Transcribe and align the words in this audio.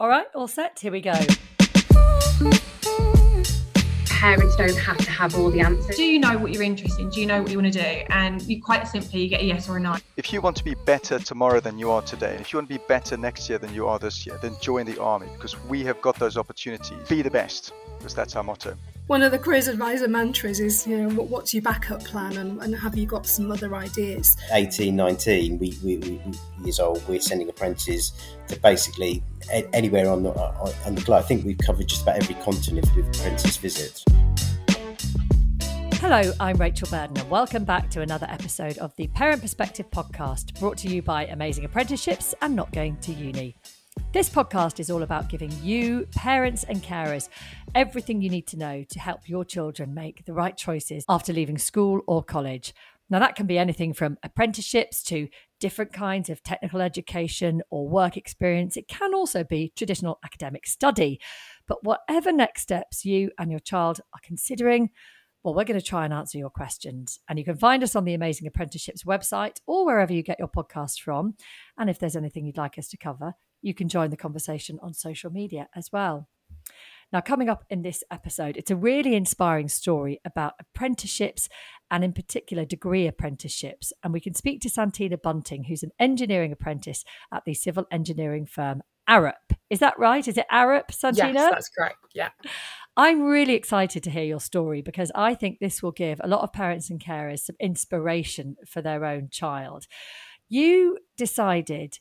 All 0.00 0.08
right, 0.08 0.26
all 0.32 0.46
set. 0.46 0.78
Here 0.78 0.92
we 0.92 1.00
go. 1.00 1.10
Parents 4.06 4.54
don't 4.54 4.76
have 4.76 4.98
to 4.98 5.10
have 5.10 5.34
all 5.34 5.50
the 5.50 5.58
answers. 5.58 5.96
Do 5.96 6.04
you 6.04 6.20
know 6.20 6.38
what 6.38 6.52
you're 6.52 6.62
interested 6.62 7.00
in? 7.00 7.10
Do 7.10 7.20
you 7.20 7.26
know 7.26 7.42
what 7.42 7.50
you 7.50 7.58
want 7.58 7.72
to 7.72 7.82
do? 7.82 8.04
And 8.10 8.40
you 8.42 8.62
quite 8.62 8.86
simply 8.86 9.22
you 9.22 9.28
get 9.28 9.40
a 9.40 9.44
yes 9.44 9.68
or 9.68 9.78
a 9.78 9.80
no. 9.80 9.96
If 10.16 10.32
you 10.32 10.40
want 10.40 10.56
to 10.58 10.62
be 10.62 10.76
better 10.86 11.18
tomorrow 11.18 11.58
than 11.58 11.80
you 11.80 11.90
are 11.90 12.02
today, 12.02 12.30
and 12.30 12.40
if 12.40 12.52
you 12.52 12.58
want 12.58 12.68
to 12.68 12.78
be 12.78 12.84
better 12.86 13.16
next 13.16 13.48
year 13.48 13.58
than 13.58 13.74
you 13.74 13.88
are 13.88 13.98
this 13.98 14.24
year, 14.24 14.38
then 14.40 14.54
join 14.60 14.86
the 14.86 15.02
army 15.02 15.26
because 15.34 15.60
we 15.64 15.82
have 15.82 16.00
got 16.00 16.16
those 16.20 16.36
opportunities. 16.36 17.08
Be 17.08 17.20
the 17.20 17.30
best 17.30 17.72
because 17.98 18.14
that's 18.14 18.36
our 18.36 18.44
motto 18.44 18.76
one 19.08 19.22
of 19.22 19.32
the 19.32 19.38
careers 19.38 19.68
advisor 19.68 20.06
mantras 20.06 20.60
is 20.60 20.86
you 20.86 20.98
know 20.98 21.08
what, 21.14 21.28
what's 21.28 21.54
your 21.54 21.62
backup 21.62 22.04
plan 22.04 22.36
and, 22.36 22.62
and, 22.62 22.76
have 22.76 22.94
you 22.94 23.06
got 23.06 23.24
some 23.24 23.50
other 23.50 23.74
ideas? 23.74 24.36
18 24.52 24.94
19 24.94 25.58
we, 25.58 25.74
we, 25.82 25.96
we, 25.96 26.20
years 26.62 26.78
old 26.78 27.06
we're 27.08 27.18
sending 27.18 27.48
apprentices 27.48 28.12
to 28.48 28.60
basically 28.60 29.22
anywhere 29.72 30.10
on 30.10 30.22
the, 30.24 30.30
uh, 30.30 30.72
on 30.84 30.94
the 30.94 31.00
globe. 31.00 31.20
I 31.20 31.22
think 31.22 31.46
we've 31.46 31.56
covered 31.56 31.88
just 31.88 32.02
about 32.02 32.22
every 32.22 32.34
continent 32.36 32.86
with 32.94 33.06
apprentice 33.16 33.56
visits. 33.56 34.04
Hello, 35.94 36.30
I'm 36.38 36.58
Rachel 36.58 36.88
Burden, 36.90 37.16
and 37.16 37.30
welcome 37.30 37.64
back 37.64 37.90
to 37.90 38.02
another 38.02 38.26
episode 38.28 38.76
of 38.76 38.94
the 38.96 39.08
Parent 39.08 39.40
Perspective 39.40 39.90
podcast 39.90 40.60
brought 40.60 40.76
to 40.78 40.88
you 40.88 41.00
by 41.00 41.24
Amazing 41.26 41.64
Apprenticeships 41.64 42.34
and 42.42 42.54
Not 42.54 42.70
Going 42.72 42.98
to 42.98 43.12
Uni. 43.12 43.56
This 44.12 44.30
podcast 44.30 44.80
is 44.80 44.90
all 44.90 45.02
about 45.02 45.28
giving 45.28 45.52
you, 45.62 46.06
parents 46.14 46.64
and 46.64 46.82
carers, 46.82 47.28
everything 47.74 48.22
you 48.22 48.30
need 48.30 48.46
to 48.48 48.56
know 48.56 48.84
to 48.88 48.98
help 48.98 49.28
your 49.28 49.44
children 49.44 49.94
make 49.94 50.24
the 50.24 50.32
right 50.32 50.56
choices 50.56 51.04
after 51.08 51.32
leaving 51.32 51.58
school 51.58 52.00
or 52.06 52.22
college. 52.22 52.74
Now, 53.10 53.18
that 53.20 53.36
can 53.36 53.46
be 53.46 53.58
anything 53.58 53.94
from 53.94 54.18
apprenticeships 54.22 55.02
to 55.04 55.28
different 55.60 55.92
kinds 55.92 56.28
of 56.28 56.42
technical 56.42 56.80
education 56.80 57.62
or 57.70 57.88
work 57.88 58.16
experience. 58.16 58.76
It 58.76 58.88
can 58.88 59.14
also 59.14 59.44
be 59.44 59.72
traditional 59.76 60.18
academic 60.24 60.66
study. 60.66 61.20
But 61.66 61.84
whatever 61.84 62.32
next 62.32 62.62
steps 62.62 63.04
you 63.04 63.30
and 63.38 63.50
your 63.50 63.60
child 63.60 64.00
are 64.14 64.20
considering, 64.22 64.90
well, 65.42 65.54
we're 65.54 65.64
going 65.64 65.80
to 65.80 65.86
try 65.86 66.04
and 66.04 66.12
answer 66.12 66.36
your 66.36 66.50
questions. 66.50 67.18
And 67.28 67.38
you 67.38 67.44
can 67.44 67.56
find 67.56 67.82
us 67.82 67.96
on 67.96 68.04
the 68.04 68.14
Amazing 68.14 68.46
Apprenticeships 68.46 69.04
website 69.04 69.56
or 69.66 69.86
wherever 69.86 70.12
you 70.12 70.22
get 70.22 70.38
your 70.38 70.48
podcast 70.48 71.00
from. 71.00 71.34
And 71.78 71.88
if 71.88 71.98
there's 71.98 72.16
anything 72.16 72.44
you'd 72.44 72.58
like 72.58 72.78
us 72.78 72.88
to 72.88 72.96
cover, 72.98 73.34
you 73.62 73.74
can 73.74 73.88
join 73.88 74.10
the 74.10 74.16
conversation 74.16 74.78
on 74.82 74.94
social 74.94 75.30
media 75.30 75.68
as 75.74 75.90
well. 75.92 76.28
Now, 77.10 77.20
coming 77.22 77.48
up 77.48 77.64
in 77.70 77.82
this 77.82 78.04
episode, 78.10 78.58
it's 78.58 78.70
a 78.70 78.76
really 78.76 79.14
inspiring 79.14 79.68
story 79.68 80.20
about 80.26 80.54
apprenticeships 80.60 81.48
and, 81.90 82.04
in 82.04 82.12
particular, 82.12 82.66
degree 82.66 83.06
apprenticeships. 83.06 83.94
And 84.02 84.12
we 84.12 84.20
can 84.20 84.34
speak 84.34 84.60
to 84.60 84.70
Santina 84.70 85.16
Bunting, 85.16 85.64
who's 85.64 85.82
an 85.82 85.92
engineering 85.98 86.52
apprentice 86.52 87.04
at 87.32 87.44
the 87.46 87.54
civil 87.54 87.86
engineering 87.90 88.44
firm 88.44 88.82
Arup. 89.08 89.56
Is 89.70 89.78
that 89.78 89.98
right? 89.98 90.28
Is 90.28 90.36
it 90.36 90.44
Arup, 90.52 90.92
Santina? 90.92 91.32
Yes, 91.32 91.50
that's 91.50 91.68
correct. 91.70 91.96
Yeah. 92.14 92.28
I'm 92.94 93.22
really 93.22 93.54
excited 93.54 94.02
to 94.02 94.10
hear 94.10 94.24
your 94.24 94.40
story 94.40 94.82
because 94.82 95.10
I 95.14 95.34
think 95.34 95.60
this 95.60 95.82
will 95.82 95.92
give 95.92 96.20
a 96.22 96.28
lot 96.28 96.42
of 96.42 96.52
parents 96.52 96.90
and 96.90 97.00
carers 97.00 97.40
some 97.40 97.56
inspiration 97.58 98.56
for 98.66 98.82
their 98.82 99.06
own 99.06 99.28
child. 99.30 99.86
You 100.48 100.98
decided 101.16 102.00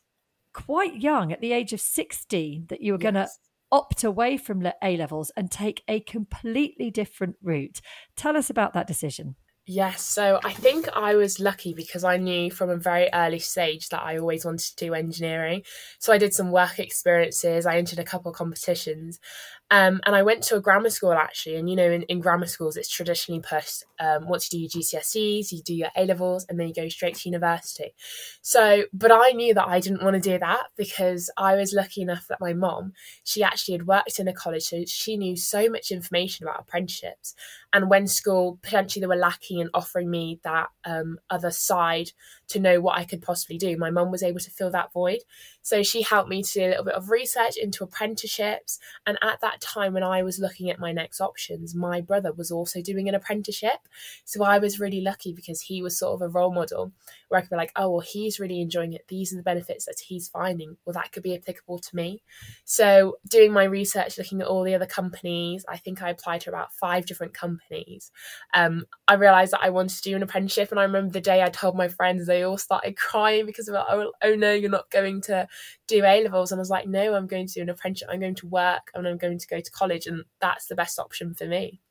quite 0.58 0.96
young, 0.96 1.32
at 1.32 1.40
the 1.40 1.54
age 1.54 1.72
of 1.72 1.80
16, 1.80 2.66
that 2.70 2.82
you 2.82 2.94
were 2.94 3.00
yes. 3.00 3.04
going 3.04 3.14
to 3.14 3.30
opt 3.72 4.04
away 4.04 4.38
from 4.38 4.66
A 4.84 4.98
levels 4.98 5.32
and 5.38 5.52
take 5.52 5.84
a 5.88 6.00
completely 6.00 6.90
different 6.90 7.36
route. 7.44 7.80
Tell 8.16 8.36
us 8.36 8.50
about 8.50 8.74
that 8.74 8.88
decision. 8.88 9.36
Yes, 9.70 10.02
so 10.02 10.40
I 10.46 10.54
think 10.54 10.88
I 10.96 11.16
was 11.16 11.42
lucky 11.42 11.74
because 11.74 12.06
I 12.06 12.16
knew 12.16 12.50
from 12.50 12.70
a 12.70 12.78
very 12.78 13.10
early 13.14 13.40
stage 13.40 13.90
that 13.90 14.02
I 14.02 14.18
always 14.18 14.46
wanted 14.46 14.62
to 14.62 14.86
do 14.86 14.94
engineering. 14.94 15.64
So 16.00 16.14
I 16.14 16.18
did 16.18 16.34
some 16.34 16.52
work 16.52 16.80
experiences, 16.80 17.66
I 17.66 17.78
entered 17.78 18.00
a 18.00 18.06
couple 18.06 18.32
of 18.32 18.38
competitions, 18.38 19.20
um, 19.70 20.00
and 20.06 20.16
I 20.16 20.24
went 20.24 20.44
to 20.44 20.56
a 20.56 20.62
grammar 20.62 20.90
school 20.90 21.12
actually. 21.12 21.58
And 21.58 21.70
you 21.70 21.76
know, 21.76 21.90
in, 21.90 22.04
in 22.04 22.22
grammar 22.22 22.48
schools, 22.48 22.78
it's 22.78 22.90
traditionally 22.90 23.42
pushed 23.42 23.84
um, 24.00 24.28
once 24.28 24.52
you 24.52 24.60
do 24.60 24.62
your 24.62 24.84
GCSEs, 24.84 25.52
you 25.52 25.62
do 25.62 25.76
your 25.76 25.90
A 25.98 26.06
levels, 26.06 26.46
and 26.48 26.60
then 26.60 26.68
you 26.68 26.74
go 26.74 26.88
straight 26.88 27.16
to 27.16 27.30
university. 27.30 27.94
So, 28.42 28.84
but 28.94 29.12
I 29.12 29.32
knew 29.32 29.54
that 29.54 29.68
I 29.68 29.80
didn't 29.80 30.04
want 30.04 30.14
to 30.14 30.30
do 30.30 30.40
that 30.40 30.68
because 30.78 31.30
I 31.38 31.56
was 31.56 31.74
lucky 31.74 32.02
enough 32.02 32.28
that 32.30 32.40
my 32.40 32.54
mom, 32.54 32.94
she 33.24 33.44
actually 33.44 33.74
had 33.74 33.88
worked 33.88 34.20
in 34.20 34.28
a 34.28 34.34
college, 34.34 34.64
so 34.64 34.84
she 34.86 35.18
knew 35.18 35.36
so 35.36 35.70
much 35.70 35.92
information 35.92 36.48
about 36.48 36.62
apprenticeships. 36.62 37.36
And 37.74 37.90
when 37.90 38.08
school 38.08 38.60
potentially 38.62 39.02
they 39.02 39.08
were 39.08 39.16
lacking 39.16 39.60
in 39.60 39.70
offering 39.74 40.10
me 40.10 40.40
that 40.44 40.70
um, 40.86 41.20
other 41.30 41.52
side 41.52 42.12
to 42.48 42.60
know 42.60 42.80
what 42.80 42.98
I 42.98 43.04
could 43.04 43.22
possibly 43.22 43.58
do, 43.58 43.76
my 43.76 43.90
mum 43.90 44.12
was 44.12 44.24
able 44.24 44.40
to 44.40 44.52
fill 44.52 44.72
that 44.72 44.94
void. 44.94 45.20
So 45.62 45.84
she 45.84 46.02
helped 46.02 46.30
me 46.30 46.44
to 46.44 46.54
do 46.54 46.66
a 46.66 46.70
little 46.70 46.86
bit 46.86 46.94
of 46.94 47.10
research 47.10 47.58
into 47.58 47.84
apprenticeships. 47.84 48.80
And 49.06 49.18
at 49.22 49.42
that 49.42 49.57
time, 49.62 49.94
when 49.94 50.04
I 50.04 50.24
was 50.24 50.40
looking 50.40 50.70
at 50.70 50.80
my 50.80 50.92
next 50.92 51.22
options, 51.22 51.76
my 51.76 52.02
brother 52.02 52.32
was 52.32 52.52
also 52.52 52.82
doing 52.82 53.08
an 53.08 53.16
apprenticeship. 53.16 53.88
So 54.26 54.44
I 54.44 54.60
was 54.60 54.80
really 54.80 55.02
lucky 55.02 55.34
because 55.34 55.62
he 55.62 55.82
was 55.82 55.98
sort 55.98 56.16
of 56.16 56.22
a 56.22 56.30
role 56.30 56.54
model 56.54 56.92
where 57.28 57.40
I 57.40 57.42
could 57.42 57.50
be 57.50 57.56
like, 57.56 57.72
oh, 57.76 57.90
well, 57.90 58.00
he's 58.00 58.40
really 58.40 58.62
enjoying 58.62 58.94
it. 58.94 59.06
These 59.08 59.34
are 59.34 59.38
the 59.38 59.44
benefits 59.44 59.86
that 59.86 60.00
he's 60.00 60.28
finding. 60.28 60.78
Well, 60.86 60.94
that 60.94 61.12
could 61.12 61.24
be 61.24 61.36
applicable 61.36 61.80
to 61.80 61.96
me. 61.96 62.22
So 62.66 63.18
doing 63.28 63.52
my 63.52 63.64
research, 63.64 64.18
looking 64.18 64.42
at 64.42 64.48
all 64.48 64.64
the 64.64 64.76
other 64.76 64.86
companies, 64.86 65.66
I 65.68 65.78
think 65.78 66.02
I 66.02 66.10
applied 66.10 66.42
to 66.42 66.50
about 66.50 66.74
five 66.74 67.06
different 67.06 67.34
companies. 67.34 68.12
Um, 68.54 68.86
I 69.08 69.16
realized 69.16 69.54
that 69.54 69.64
I 69.64 69.70
wanted 69.70 69.98
to 69.98 70.02
do 70.04 70.16
an 70.16 70.24
apprenticeship. 70.24 70.72
And 70.72 70.80
I 70.80 70.84
remember 70.84 71.12
the 71.12 71.22
day 71.22 71.44
I 71.44 71.50
told 71.50 71.76
my 71.76 71.88
friends, 71.88 72.26
they 72.26 72.44
all 72.44 72.58
started 72.58 72.96
crying 72.98 73.46
because 73.46 73.68
of, 73.68 73.76
oh, 73.76 74.12
oh 74.22 74.36
no, 74.36 74.54
you're 74.54 74.70
not 74.70 74.90
going 74.90 75.22
to 75.22 75.48
do 75.88 76.04
A 76.04 76.24
levels. 76.24 76.52
And 76.52 76.60
I 76.60 76.62
was 76.62 76.70
like, 76.70 76.88
no, 76.88 77.16
I'm 77.16 77.28
going 77.28 77.48
to 77.48 77.54
do 77.54 77.62
an 77.62 77.70
apprenticeship. 77.70 78.10
I'm 78.12 78.20
going 78.20 78.36
to 78.36 78.48
work 78.48 78.92
and 78.94 79.08
I'm 79.08 79.18
going 79.18 79.40
to 79.40 79.48
go 79.48 79.60
to 79.60 79.72
college. 79.72 80.08
And 80.08 80.24
that's 80.40 80.68
the 80.68 80.76
best 80.76 81.00
option 81.00 81.34
for 81.34 81.46
me. 81.46 81.82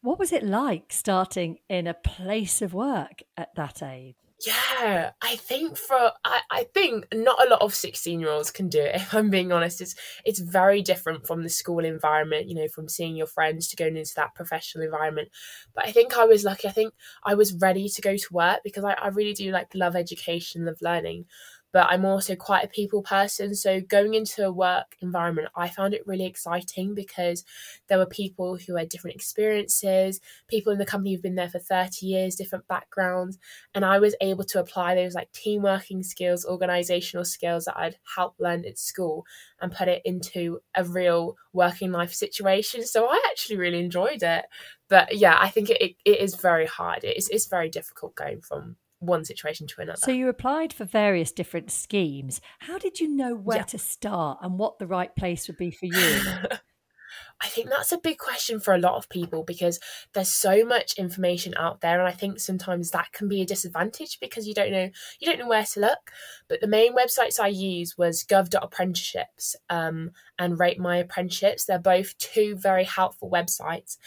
What 0.00 0.18
was 0.18 0.32
it 0.32 0.44
like 0.44 0.92
starting 0.92 1.58
in 1.68 1.88
a 1.88 1.94
place 1.94 2.62
of 2.62 2.72
work 2.72 3.22
at 3.36 3.54
that 3.56 3.82
age? 3.82 4.14
Yeah, 4.46 5.10
I 5.20 5.34
think 5.34 5.76
for 5.76 6.12
I, 6.24 6.40
I 6.48 6.64
think 6.72 7.08
not 7.12 7.44
a 7.44 7.50
lot 7.50 7.60
of 7.60 7.74
16 7.74 8.20
year 8.20 8.30
olds 8.30 8.52
can 8.52 8.68
do 8.68 8.80
it, 8.80 8.94
if 8.94 9.12
I'm 9.12 9.30
being 9.30 9.50
honest. 9.50 9.80
It's 9.80 9.96
it's 10.24 10.38
very 10.38 10.80
different 10.80 11.26
from 11.26 11.42
the 11.42 11.48
school 11.48 11.84
environment, 11.84 12.48
you 12.48 12.54
know, 12.54 12.68
from 12.68 12.88
seeing 12.88 13.16
your 13.16 13.26
friends 13.26 13.66
to 13.68 13.76
going 13.76 13.96
into 13.96 14.12
that 14.14 14.36
professional 14.36 14.84
environment. 14.84 15.30
But 15.74 15.86
I 15.86 15.92
think 15.92 16.16
I 16.16 16.24
was 16.24 16.44
lucky. 16.44 16.68
I 16.68 16.72
think 16.72 16.94
I 17.24 17.34
was 17.34 17.52
ready 17.52 17.88
to 17.88 18.00
go 18.00 18.16
to 18.16 18.26
work 18.32 18.60
because 18.62 18.84
I, 18.84 18.92
I 18.92 19.08
really 19.08 19.34
do 19.34 19.50
like 19.50 19.74
love 19.74 19.96
education, 19.96 20.66
love 20.66 20.78
learning 20.80 21.24
but 21.72 21.86
I'm 21.90 22.04
also 22.04 22.34
quite 22.34 22.64
a 22.64 22.68
people 22.68 23.02
person. 23.02 23.54
So 23.54 23.80
going 23.80 24.14
into 24.14 24.44
a 24.44 24.52
work 24.52 24.96
environment, 25.00 25.48
I 25.54 25.68
found 25.68 25.94
it 25.94 26.06
really 26.06 26.24
exciting 26.24 26.94
because 26.94 27.44
there 27.88 27.98
were 27.98 28.06
people 28.06 28.56
who 28.56 28.76
had 28.76 28.88
different 28.88 29.16
experiences, 29.16 30.20
people 30.48 30.72
in 30.72 30.78
the 30.78 30.86
company 30.86 31.12
who've 31.12 31.22
been 31.22 31.34
there 31.34 31.48
for 31.48 31.58
30 31.58 32.06
years, 32.06 32.36
different 32.36 32.66
backgrounds. 32.68 33.38
And 33.74 33.84
I 33.84 33.98
was 33.98 34.14
able 34.20 34.44
to 34.44 34.60
apply 34.60 34.94
those 34.94 35.14
like 35.14 35.30
team 35.32 35.62
working 35.62 36.02
skills, 36.02 36.46
organizational 36.46 37.24
skills 37.24 37.66
that 37.66 37.76
I'd 37.76 37.98
helped 38.16 38.40
learn 38.40 38.64
at 38.64 38.78
school 38.78 39.26
and 39.60 39.72
put 39.72 39.88
it 39.88 40.02
into 40.04 40.60
a 40.74 40.84
real 40.84 41.36
working 41.52 41.92
life 41.92 42.14
situation. 42.14 42.86
So 42.86 43.06
I 43.06 43.20
actually 43.30 43.56
really 43.56 43.80
enjoyed 43.80 44.22
it. 44.22 44.46
But 44.88 45.16
yeah, 45.16 45.36
I 45.38 45.50
think 45.50 45.68
it, 45.68 45.82
it, 45.82 45.96
it 46.04 46.20
is 46.20 46.34
very 46.34 46.66
hard. 46.66 47.04
It's, 47.04 47.28
it's 47.28 47.46
very 47.46 47.68
difficult 47.68 48.14
going 48.14 48.40
from 48.40 48.76
one 49.00 49.24
situation 49.24 49.66
to 49.68 49.80
another. 49.80 49.98
So 49.98 50.10
you 50.10 50.28
applied 50.28 50.72
for 50.72 50.84
various 50.84 51.32
different 51.32 51.70
schemes. 51.70 52.40
How 52.60 52.78
did 52.78 53.00
you 53.00 53.08
know 53.08 53.34
where 53.34 53.58
yeah. 53.58 53.64
to 53.64 53.78
start 53.78 54.38
and 54.42 54.58
what 54.58 54.78
the 54.78 54.86
right 54.86 55.14
place 55.14 55.46
would 55.46 55.56
be 55.56 55.70
for 55.70 55.86
you? 55.86 56.20
I 57.40 57.46
think 57.46 57.68
that's 57.70 57.92
a 57.92 57.98
big 57.98 58.18
question 58.18 58.58
for 58.58 58.74
a 58.74 58.80
lot 58.80 58.96
of 58.96 59.08
people 59.08 59.44
because 59.44 59.78
there's 60.12 60.28
so 60.28 60.64
much 60.64 60.94
information 60.98 61.54
out 61.56 61.80
there 61.80 62.00
and 62.00 62.08
I 62.08 62.12
think 62.12 62.40
sometimes 62.40 62.90
that 62.90 63.12
can 63.12 63.28
be 63.28 63.40
a 63.40 63.46
disadvantage 63.46 64.18
because 64.20 64.46
you 64.46 64.54
don't 64.54 64.72
know 64.72 64.90
you 65.20 65.26
don't 65.26 65.38
know 65.38 65.48
where 65.48 65.64
to 65.64 65.80
look. 65.80 66.10
But 66.48 66.60
the 66.60 66.66
main 66.66 66.96
websites 66.96 67.38
I 67.38 67.48
use 67.48 67.96
was 67.96 68.24
gov.apprenticeships 68.24 69.54
um, 69.70 70.10
and 70.38 70.58
Rate 70.58 70.80
My 70.80 70.96
Apprenticeships. 70.96 71.64
They're 71.64 71.78
both 71.78 72.18
two 72.18 72.56
very 72.56 72.84
helpful 72.84 73.30
websites. 73.30 73.98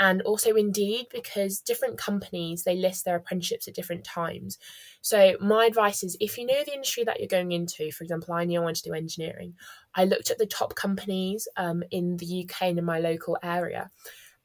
And 0.00 0.22
also 0.22 0.54
Indeed 0.54 1.06
because 1.12 1.60
different 1.60 1.98
companies 1.98 2.64
they 2.64 2.76
list 2.76 3.04
their 3.04 3.16
apprenticeships 3.16 3.68
at 3.68 3.74
different 3.74 4.04
times. 4.04 4.58
So 5.00 5.36
my 5.40 5.66
advice 5.66 6.02
is 6.02 6.16
if 6.20 6.38
you 6.38 6.46
know 6.46 6.62
the 6.64 6.74
industry 6.74 7.04
that 7.04 7.18
you're 7.18 7.28
going 7.28 7.52
into, 7.52 7.90
for 7.92 8.04
example, 8.04 8.34
I 8.34 8.44
knew 8.44 8.60
I 8.60 8.64
wanted 8.64 8.82
to 8.84 8.90
do 8.90 8.94
engineering, 8.94 9.54
I 9.94 10.04
looked 10.04 10.30
at 10.30 10.38
the 10.38 10.46
top 10.46 10.74
companies 10.74 11.48
um, 11.56 11.82
in 11.90 12.16
the 12.16 12.44
UK 12.44 12.74
in 12.78 12.84
my 12.84 12.98
local 12.98 13.36
area. 13.42 13.90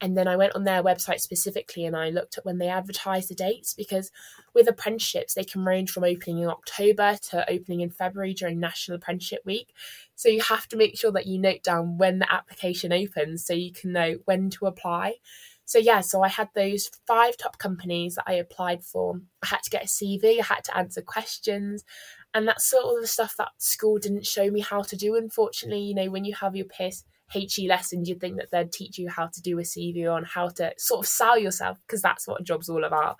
And 0.00 0.18
then 0.18 0.28
I 0.28 0.36
went 0.36 0.54
on 0.54 0.64
their 0.64 0.82
website 0.82 1.20
specifically 1.20 1.84
and 1.84 1.96
I 1.96 2.10
looked 2.10 2.36
at 2.36 2.44
when 2.44 2.58
they 2.58 2.68
advertise 2.68 3.28
the 3.28 3.34
dates 3.34 3.72
because 3.72 4.10
with 4.52 4.68
apprenticeships, 4.68 5.34
they 5.34 5.44
can 5.44 5.64
range 5.64 5.90
from 5.90 6.04
opening 6.04 6.40
in 6.40 6.48
October 6.48 7.16
to 7.30 7.50
opening 7.50 7.80
in 7.80 7.90
February 7.90 8.34
during 8.34 8.60
National 8.60 8.96
Apprenticeship 8.96 9.40
Week. 9.46 9.72
So 10.14 10.28
you 10.28 10.42
have 10.42 10.68
to 10.68 10.76
make 10.76 10.98
sure 10.98 11.12
that 11.12 11.26
you 11.26 11.38
note 11.38 11.62
down 11.62 11.96
when 11.96 12.18
the 12.18 12.30
application 12.30 12.92
opens 12.92 13.46
so 13.46 13.54
you 13.54 13.72
can 13.72 13.92
know 13.92 14.16
when 14.24 14.50
to 14.50 14.66
apply. 14.66 15.14
So 15.64 15.78
yeah, 15.78 16.02
so 16.02 16.22
I 16.22 16.28
had 16.28 16.50
those 16.54 16.90
five 17.06 17.38
top 17.38 17.58
companies 17.58 18.16
that 18.16 18.24
I 18.26 18.34
applied 18.34 18.84
for. 18.84 19.20
I 19.42 19.46
had 19.46 19.62
to 19.62 19.70
get 19.70 19.84
a 19.84 19.86
CV, 19.86 20.38
I 20.38 20.44
had 20.44 20.64
to 20.64 20.76
answer 20.76 21.00
questions, 21.00 21.84
and 22.34 22.46
that's 22.46 22.66
sort 22.66 22.84
of 22.84 23.00
the 23.00 23.06
stuff 23.06 23.36
that 23.38 23.52
school 23.58 23.98
didn't 23.98 24.26
show 24.26 24.50
me 24.50 24.60
how 24.60 24.82
to 24.82 24.96
do 24.96 25.14
unfortunately 25.14 25.80
you 25.80 25.94
know 25.94 26.10
when 26.10 26.24
you 26.24 26.34
have 26.34 26.56
your 26.56 26.66
peers 26.66 27.04
HE 27.34 27.68
lessons, 27.68 28.08
you'd 28.08 28.20
think 28.20 28.36
that 28.36 28.50
they'd 28.50 28.72
teach 28.72 28.98
you 28.98 29.08
how 29.08 29.26
to 29.26 29.42
do 29.42 29.58
a 29.58 29.62
CV 29.62 30.10
on 30.10 30.24
how 30.24 30.48
to 30.48 30.72
sort 30.78 31.00
of 31.00 31.08
sell 31.08 31.38
yourself 31.38 31.78
because 31.86 32.00
that's 32.00 32.26
what 32.26 32.40
a 32.40 32.44
job's 32.44 32.68
all 32.68 32.84
about. 32.84 33.16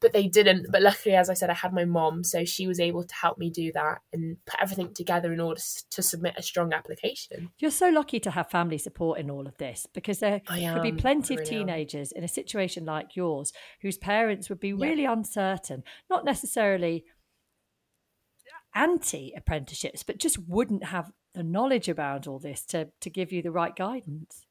But 0.00 0.14
they 0.14 0.28
didn't. 0.28 0.68
But 0.70 0.80
luckily, 0.80 1.14
as 1.14 1.28
I 1.28 1.34
said, 1.34 1.50
I 1.50 1.54
had 1.54 1.74
my 1.74 1.84
mom, 1.84 2.24
so 2.24 2.44
she 2.46 2.66
was 2.66 2.80
able 2.80 3.04
to 3.04 3.14
help 3.14 3.36
me 3.36 3.50
do 3.50 3.70
that 3.72 3.98
and 4.14 4.38
put 4.46 4.58
everything 4.60 4.94
together 4.94 5.30
in 5.32 5.40
order 5.40 5.60
to 5.90 6.02
submit 6.02 6.34
a 6.38 6.42
strong 6.42 6.72
application. 6.72 7.50
You're 7.58 7.70
so 7.70 7.90
lucky 7.90 8.18
to 8.20 8.30
have 8.30 8.50
family 8.50 8.78
support 8.78 9.18
in 9.20 9.30
all 9.30 9.46
of 9.46 9.58
this 9.58 9.86
because 9.92 10.20
there 10.20 10.40
could 10.40 10.82
be 10.82 10.92
plenty 10.92 11.34
of 11.34 11.44
teenagers 11.44 12.12
am. 12.12 12.18
in 12.18 12.24
a 12.24 12.28
situation 12.28 12.86
like 12.86 13.14
yours 13.14 13.52
whose 13.82 13.98
parents 13.98 14.48
would 14.48 14.60
be 14.60 14.72
really 14.72 15.02
yeah. 15.02 15.12
uncertain, 15.12 15.82
not 16.08 16.24
necessarily 16.24 17.04
anti 18.74 19.32
apprenticeships, 19.36 20.02
but 20.02 20.18
just 20.18 20.38
wouldn't 20.48 20.84
have 20.84 21.12
the 21.34 21.42
knowledge 21.42 21.88
about 21.88 22.26
all 22.26 22.38
this 22.38 22.64
to 22.66 22.88
to 23.00 23.10
give 23.10 23.32
you 23.32 23.42
the 23.42 23.52
right 23.52 23.74
guidance. 23.74 24.46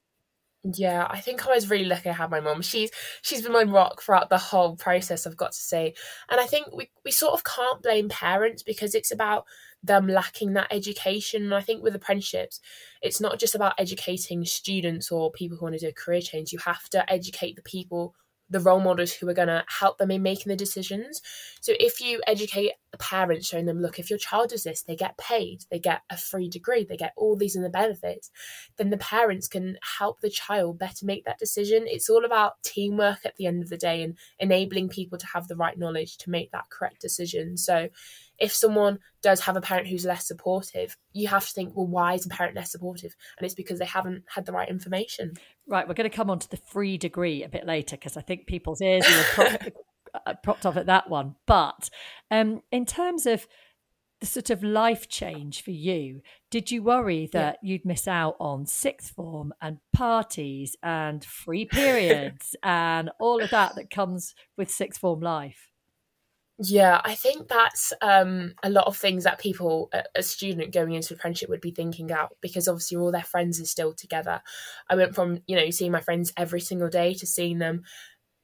Yeah, 0.64 1.08
I 1.10 1.22
think 1.22 1.48
I 1.48 1.56
was 1.56 1.70
really 1.70 1.86
lucky 1.86 2.10
I 2.10 2.14
had 2.14 2.30
my 2.30 2.42
mom. 2.42 2.62
She's 2.62 2.92
she's 3.22 3.42
been 3.42 3.54
my 3.54 3.64
rock 3.64 4.02
throughout 4.02 4.30
the 4.30 4.38
whole 4.38 4.76
process, 4.76 5.26
I've 5.26 5.38
got 5.38 5.54
to 5.54 5.58
say. 5.58 5.94
And 6.30 6.40
I 6.40 6.46
think 6.46 6.76
we, 6.76 6.90
we 7.06 7.12
sort 7.12 7.34
of 7.34 7.46
can't 7.46 7.82
blame 7.82 8.10
parents 8.10 8.62
because 8.62 8.94
it's 8.94 9.12
about 9.12 9.46
them 9.82 10.08
lacking 10.08 10.54
that 10.54 10.68
education. 10.70 11.44
And 11.44 11.56
I 11.56 11.62
think 11.62 11.82
with 11.82 11.96
apprenticeships, 11.96 12.60
it's 13.02 13.22
not 13.22 13.40
just 13.40 13.56
about 13.56 13.76
educating 13.78 14.44
students 14.44 15.12
or 15.12 15.32
people 15.32 15.58
who 15.58 15.66
want 15.66 15.76
to 15.76 15.80
do 15.80 15.88
a 15.88 15.94
career 15.94 16.22
change. 16.22 16.52
You 16.52 16.60
have 16.60 16.90
to 16.90 17.10
educate 17.10 17.56
the 17.56 17.62
people 17.62 18.14
the 18.50 18.60
role 18.60 18.80
models 18.80 19.14
who 19.14 19.30
are 19.30 19.34
going 19.34 19.48
to 19.48 19.64
help 19.68 19.98
them 19.98 20.12
in 20.12 20.24
making 20.24 20.50
the 20.50 20.56
decisions. 20.56 21.22
So 21.62 21.74
if 21.80 22.02
you 22.02 22.20
educate 22.26 22.72
parents, 22.98 23.48
showing 23.48 23.66
them, 23.66 23.82
look, 23.82 24.00
if 24.00 24.10
your 24.10 24.20
child 24.20 24.50
does 24.50 24.64
this, 24.64 24.84
they 24.84 24.96
get 24.96 25.18
paid, 25.18 25.66
they 25.70 25.80
get 25.80 26.02
a 26.10 26.18
free 26.18 26.50
degree, 26.50 26.84
they 26.84 26.98
get 26.98 27.14
all 27.16 27.36
these 27.36 27.56
and 27.56 27.64
the 27.64 27.70
benefits, 27.70 28.32
then 28.78 28.90
the 28.90 28.98
parents 28.98 29.48
can 29.48 29.78
help 29.98 30.22
the 30.22 30.30
child 30.30 30.80
better 30.80 31.06
make 31.06 31.26
that 31.26 31.40
decision. 31.40 31.86
It's 31.86 32.10
all 32.10 32.26
about 32.26 32.62
teamwork 32.64 33.26
at 33.26 33.36
the 33.36 33.46
end 33.46 33.62
of 33.62 33.70
the 33.70 33.78
day 33.78 34.04
and 34.04 34.18
enabling 34.40 34.90
people 34.90 35.18
to 35.18 35.28
have 35.28 35.48
the 35.48 35.56
right 35.56 35.78
knowledge 35.78 36.18
to 36.20 36.30
make 36.30 36.52
that 36.52 36.70
correct 36.70 37.02
decision. 37.02 37.58
So 37.58 37.90
if 38.40 38.54
someone 38.54 39.00
does 39.22 39.42
have 39.42 39.58
a 39.58 39.62
parent 39.62 39.88
who's 39.88 40.06
less 40.06 40.26
supportive, 40.26 40.98
you 41.14 41.28
have 41.28 41.46
to 41.46 41.54
think, 41.54 41.76
well, 41.76 41.88
why 41.88 42.14
is 42.14 42.26
a 42.26 42.30
parent 42.30 42.56
less 42.56 42.72
supportive? 42.72 43.16
And 43.38 43.46
it's 43.46 43.54
because 43.54 43.80
they 43.80 43.86
haven't 43.86 44.24
had 44.34 44.46
the 44.46 44.54
right 44.54 44.70
information. 44.70 45.34
Right, 45.68 45.88
we're 45.88 45.94
going 45.94 46.10
to 46.10 46.16
come 46.16 46.30
on 46.30 46.40
to 46.40 46.50
the 46.50 46.58
free 46.58 46.98
degree 46.98 47.44
a 47.44 47.50
bit 47.50 47.68
later 47.68 47.98
because 47.98 48.18
I 48.18 48.22
think 48.22 48.48
people's 48.48 48.82
ears 48.82 49.06
are 49.38 49.60
propped 50.44 50.66
off 50.66 50.78
at 50.78 50.86
that 50.88 51.10
one. 51.10 51.36
But 51.46 51.90
um, 52.32 52.62
in 52.72 52.86
terms 52.86 53.26
of 53.26 53.48
the 54.20 54.26
sort 54.26 54.50
of 54.50 54.64
life 54.64 55.08
change 55.08 55.62
for 55.62 55.72
you, 55.72 56.22
did 56.52 56.72
you 56.72 56.84
worry 56.84 57.30
that 57.32 57.60
yeah. 57.62 57.72
you'd 57.72 57.86
miss 57.86 58.08
out 58.08 58.36
on 58.40 58.66
sixth 58.66 59.12
form 59.12 59.54
and 59.62 59.78
parties 59.94 60.76
and 60.84 61.24
free 61.24 61.66
periods 61.66 62.56
and 62.64 63.10
all 63.20 63.42
of 63.42 63.50
that 63.52 63.76
that 63.76 63.90
comes 63.90 64.36
with 64.58 64.70
sixth 64.70 65.00
form 65.00 65.22
life? 65.22 65.70
Yeah, 66.62 67.00
I 67.06 67.16
think 67.16 67.48
that's 67.48 67.94
um, 68.02 68.54
a 68.62 68.70
lot 68.70 68.86
of 68.86 68.98
things 68.98 69.24
that 69.24 69.40
people, 69.40 69.90
a, 70.14 70.22
student 70.22 70.74
going 70.74 70.92
into 70.92 71.14
apprenticeship, 71.14 71.50
would 71.50 71.62
be 71.62 71.72
thinking 71.72 72.12
out 72.12 72.36
because 72.42 72.68
obviously 72.68 72.98
all 72.98 73.14
their 73.14 73.24
friends 73.24 73.62
are 73.62 73.66
still 73.66 73.94
together. 73.94 74.42
I 74.90 74.96
went 74.96 75.16
from 75.16 75.40
you 75.48 75.56
know 75.56 75.70
seeing 75.70 75.94
my 75.94 76.02
friends 76.02 76.34
every 76.36 76.60
single 76.60 76.90
day 76.90 77.14
to 77.14 77.26
seeing 77.26 77.60
them 77.60 77.84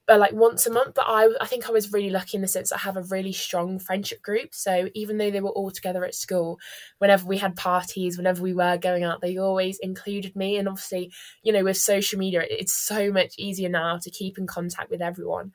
uh, 0.09 0.17
like 0.17 0.33
once 0.33 0.65
a 0.67 0.71
month. 0.71 0.93
But 0.95 1.05
I, 1.07 1.29
I 1.41 1.47
think 1.47 1.67
I 1.67 1.71
was 1.71 1.91
really 1.91 2.09
lucky 2.09 2.37
in 2.37 2.41
the 2.41 2.47
sense 2.47 2.71
I 2.71 2.77
have 2.79 2.97
a 2.97 3.03
really 3.03 3.33
strong 3.33 3.79
friendship 3.79 4.21
group. 4.21 4.53
So 4.53 4.89
even 4.93 5.17
though 5.17 5.31
they 5.31 5.41
were 5.41 5.49
all 5.49 5.71
together 5.71 6.05
at 6.05 6.15
school, 6.15 6.59
whenever 6.99 7.25
we 7.25 7.37
had 7.37 7.55
parties, 7.55 8.17
whenever 8.17 8.41
we 8.41 8.53
were 8.53 8.77
going 8.77 9.03
out, 9.03 9.21
they 9.21 9.37
always 9.37 9.79
included 9.79 10.35
me. 10.35 10.57
And 10.57 10.67
obviously, 10.67 11.11
you 11.43 11.51
know, 11.51 11.63
with 11.63 11.77
social 11.77 12.19
media, 12.19 12.43
it's 12.49 12.73
so 12.73 13.11
much 13.11 13.33
easier 13.37 13.69
now 13.69 13.97
to 13.97 14.11
keep 14.11 14.37
in 14.37 14.47
contact 14.47 14.89
with 14.91 15.01
everyone. 15.01 15.51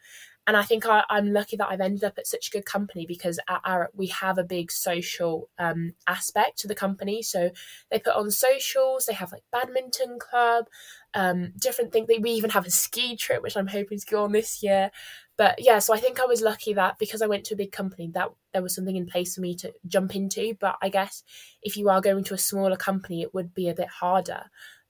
And 0.47 0.57
I 0.57 0.63
think 0.63 0.87
I, 0.87 1.05
am 1.11 1.33
lucky 1.33 1.57
that 1.57 1.69
I've 1.69 1.81
ended 1.81 2.03
up 2.03 2.19
at 2.19 2.27
such 2.27 2.49
a 2.49 2.51
good 2.51 2.65
company 2.65 3.07
because 3.07 3.39
at 3.49 3.63
Arup 3.63 3.89
we 3.95 4.09
have 4.09 4.39
a 4.39 4.45
big 4.45 4.73
social 4.73 5.49
um, 5.59 5.93
aspect 6.09 6.59
to 6.61 6.69
the 6.69 6.75
company. 6.75 7.23
So 7.23 7.51
they 7.91 7.99
put 7.99 8.17
on 8.17 8.31
socials, 8.31 9.07
they 9.07 9.13
have 9.13 9.33
like 9.33 9.45
badminton 9.53 10.19
club, 10.19 10.67
um, 11.15 11.53
different 11.59 11.93
things. 11.93 12.09
We 12.09 12.31
even 12.31 12.51
have 12.51 12.67
a 12.67 12.71
ski 12.71 13.17
trip, 13.17 13.43
which 13.43 13.57
I'm 13.57 13.69
hoping 13.69 13.99
to 13.99 14.07
go 14.07 14.25
on 14.25 14.33
this 14.33 14.63
year. 14.63 14.91
But 15.37 15.57
yeah, 15.59 15.79
so 15.79 15.95
I 15.95 15.99
think 15.99 16.21
I 16.21 16.27
was 16.27 16.43
lucky 16.43 16.75
that 16.75 16.99
because 16.99 17.23
I 17.23 17.27
went 17.27 17.45
to 17.45 17.55
a 17.55 17.57
big 17.59 17.73
company, 17.73 18.11
that 18.15 18.29
there 18.53 18.63
was 18.63 18.75
something 18.75 18.97
in 18.97 19.07
place 19.07 19.35
for 19.35 19.41
me 19.41 19.55
to 19.57 19.73
jump 19.87 20.15
into. 20.17 20.55
But 20.59 20.77
I 20.83 20.89
guess 20.89 21.23
if 21.63 21.77
you 21.77 21.89
are 21.89 22.01
going 22.01 22.25
to 22.25 22.35
a 22.35 22.39
smaller 22.39 22.77
company, 22.77 23.23
it 23.23 23.35
would 23.35 23.55
be 23.55 23.69
a 23.69 23.75
bit 23.75 23.89
harder. 23.89 24.45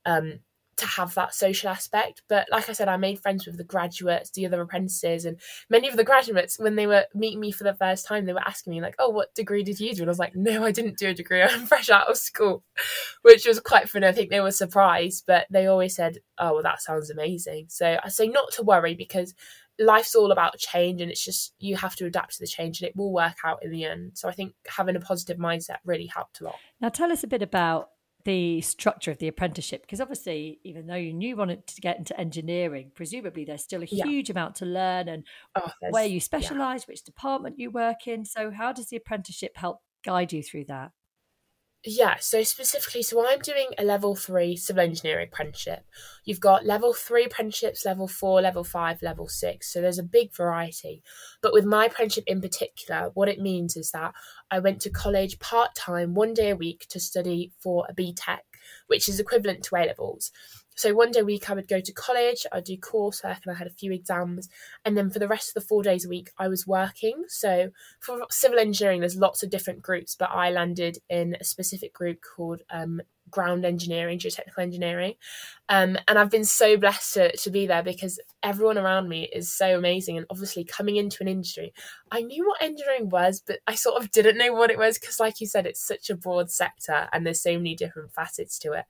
Um, 0.04 0.40
to 0.80 0.86
have 0.86 1.14
that 1.14 1.34
social 1.34 1.68
aspect. 1.68 2.22
But 2.28 2.48
like 2.50 2.68
I 2.68 2.72
said, 2.72 2.88
I 2.88 2.96
made 2.96 3.20
friends 3.20 3.46
with 3.46 3.56
the 3.56 3.64
graduates, 3.64 4.30
the 4.30 4.46
other 4.46 4.60
apprentices, 4.60 5.24
and 5.24 5.38
many 5.68 5.88
of 5.88 5.96
the 5.96 6.04
graduates, 6.04 6.58
when 6.58 6.76
they 6.76 6.86
were 6.86 7.06
meeting 7.14 7.40
me 7.40 7.52
for 7.52 7.64
the 7.64 7.74
first 7.74 8.06
time, 8.06 8.24
they 8.24 8.32
were 8.32 8.46
asking 8.46 8.72
me, 8.72 8.80
like, 8.80 8.96
oh, 8.98 9.10
what 9.10 9.34
degree 9.34 9.62
did 9.62 9.80
you 9.80 9.94
do? 9.94 10.02
And 10.02 10.10
I 10.10 10.12
was 10.12 10.18
like, 10.18 10.34
no, 10.34 10.64
I 10.64 10.72
didn't 10.72 10.98
do 10.98 11.08
a 11.08 11.14
degree. 11.14 11.42
I'm 11.42 11.66
fresh 11.66 11.90
out 11.90 12.10
of 12.10 12.16
school, 12.16 12.64
which 13.22 13.46
was 13.46 13.60
quite 13.60 13.88
funny. 13.88 14.06
I 14.06 14.12
think 14.12 14.30
they 14.30 14.40
were 14.40 14.50
surprised, 14.50 15.24
but 15.26 15.46
they 15.50 15.66
always 15.66 15.94
said, 15.94 16.18
oh, 16.38 16.54
well, 16.54 16.62
that 16.62 16.82
sounds 16.82 17.10
amazing. 17.10 17.66
So 17.68 17.98
I 18.02 18.08
say 18.08 18.28
not 18.28 18.52
to 18.52 18.62
worry 18.62 18.94
because 18.94 19.34
life's 19.78 20.14
all 20.14 20.30
about 20.30 20.58
change 20.58 21.00
and 21.00 21.10
it's 21.10 21.24
just 21.24 21.54
you 21.58 21.76
have 21.76 21.96
to 21.96 22.04
adapt 22.06 22.34
to 22.34 22.40
the 22.40 22.46
change 22.46 22.80
and 22.80 22.88
it 22.88 22.96
will 22.96 23.12
work 23.12 23.36
out 23.44 23.64
in 23.64 23.70
the 23.70 23.84
end. 23.84 24.12
So 24.14 24.28
I 24.28 24.32
think 24.32 24.54
having 24.66 24.96
a 24.96 25.00
positive 25.00 25.38
mindset 25.38 25.78
really 25.84 26.06
helped 26.06 26.40
a 26.40 26.44
lot. 26.44 26.56
Now 26.80 26.90
tell 26.90 27.10
us 27.10 27.24
a 27.24 27.26
bit 27.26 27.42
about 27.42 27.90
the 28.24 28.60
structure 28.60 29.10
of 29.10 29.18
the 29.18 29.28
apprenticeship 29.28 29.82
because 29.82 30.00
obviously 30.00 30.58
even 30.64 30.86
though 30.86 30.94
you 30.94 31.12
knew 31.12 31.30
you 31.30 31.36
wanted 31.36 31.66
to 31.66 31.80
get 31.80 31.98
into 31.98 32.18
engineering 32.20 32.90
presumably 32.94 33.44
there's 33.44 33.62
still 33.62 33.82
a 33.82 33.86
huge 33.86 34.28
yeah. 34.28 34.32
amount 34.32 34.54
to 34.54 34.66
learn 34.66 35.08
and 35.08 35.24
oh, 35.56 35.70
where 35.90 36.06
you 36.06 36.20
specialize 36.20 36.82
yeah. 36.82 36.92
which 36.92 37.02
department 37.02 37.58
you 37.58 37.70
work 37.70 38.06
in 38.06 38.24
so 38.24 38.50
how 38.50 38.72
does 38.72 38.88
the 38.88 38.96
apprenticeship 38.96 39.56
help 39.56 39.80
guide 40.04 40.32
you 40.32 40.42
through 40.42 40.64
that 40.64 40.90
yeah, 41.84 42.16
so 42.20 42.42
specifically, 42.42 43.02
so 43.02 43.26
I'm 43.26 43.38
doing 43.38 43.68
a 43.78 43.84
level 43.84 44.14
three 44.14 44.54
civil 44.54 44.82
engineering 44.82 45.28
apprenticeship. 45.32 45.86
You've 46.24 46.40
got 46.40 46.66
level 46.66 46.92
three 46.92 47.24
apprenticeships, 47.24 47.86
level 47.86 48.06
four, 48.06 48.42
level 48.42 48.64
five, 48.64 49.00
level 49.00 49.28
six. 49.28 49.72
So 49.72 49.80
there's 49.80 49.98
a 49.98 50.02
big 50.02 50.34
variety. 50.34 51.02
But 51.40 51.54
with 51.54 51.64
my 51.64 51.86
apprenticeship 51.86 52.24
in 52.26 52.42
particular, 52.42 53.10
what 53.14 53.30
it 53.30 53.40
means 53.40 53.76
is 53.78 53.92
that 53.92 54.12
I 54.50 54.58
went 54.58 54.82
to 54.82 54.90
college 54.90 55.38
part 55.38 55.74
time, 55.74 56.14
one 56.14 56.34
day 56.34 56.50
a 56.50 56.56
week, 56.56 56.86
to 56.90 57.00
study 57.00 57.52
for 57.58 57.86
a 57.88 57.94
BTEC, 57.94 58.40
which 58.88 59.08
is 59.08 59.18
equivalent 59.18 59.64
to 59.64 59.76
A 59.76 59.86
levels. 59.86 60.32
So 60.80 60.94
one 60.94 61.10
day 61.10 61.20
a 61.20 61.24
week 61.26 61.50
I 61.50 61.52
would 61.52 61.68
go 61.68 61.78
to 61.78 61.92
college, 61.92 62.46
I'd 62.50 62.64
do 62.64 62.74
coursework 62.78 63.40
and 63.44 63.54
I 63.54 63.58
had 63.58 63.66
a 63.66 63.70
few 63.70 63.92
exams. 63.92 64.48
And 64.82 64.96
then 64.96 65.10
for 65.10 65.18
the 65.18 65.28
rest 65.28 65.50
of 65.50 65.54
the 65.54 65.68
four 65.68 65.82
days 65.82 66.06
a 66.06 66.08
week, 66.08 66.30
I 66.38 66.48
was 66.48 66.66
working. 66.66 67.24
So 67.28 67.70
for 68.00 68.24
civil 68.30 68.58
engineering, 68.58 69.00
there's 69.00 69.14
lots 69.14 69.42
of 69.42 69.50
different 69.50 69.82
groups, 69.82 70.16
but 70.18 70.30
I 70.30 70.50
landed 70.50 70.96
in 71.10 71.36
a 71.38 71.44
specific 71.44 71.92
group 71.92 72.20
called 72.22 72.62
um, 72.70 73.02
ground 73.30 73.64
engineering, 73.64 74.18
geotechnical 74.18 74.58
engineering. 74.58 75.14
Um, 75.68 75.96
and 76.08 76.18
I've 76.18 76.30
been 76.30 76.44
so 76.44 76.76
blessed 76.76 77.14
to, 77.14 77.36
to 77.36 77.50
be 77.50 77.66
there 77.66 77.82
because 77.82 78.18
everyone 78.42 78.78
around 78.78 79.08
me 79.08 79.28
is 79.32 79.52
so 79.52 79.76
amazing. 79.76 80.16
And 80.16 80.26
obviously, 80.30 80.64
coming 80.64 80.96
into 80.96 81.18
an 81.20 81.28
industry, 81.28 81.72
I 82.10 82.22
knew 82.22 82.46
what 82.46 82.62
engineering 82.62 83.08
was, 83.08 83.42
but 83.46 83.58
I 83.66 83.74
sort 83.74 84.02
of 84.02 84.10
didn't 84.10 84.38
know 84.38 84.52
what 84.52 84.70
it 84.70 84.78
was 84.78 84.98
because, 84.98 85.20
like 85.20 85.40
you 85.40 85.46
said, 85.46 85.66
it's 85.66 85.86
such 85.86 86.10
a 86.10 86.16
broad 86.16 86.50
sector 86.50 87.08
and 87.12 87.24
there's 87.24 87.42
so 87.42 87.52
many 87.56 87.74
different 87.74 88.12
facets 88.12 88.58
to 88.60 88.72
it. 88.72 88.84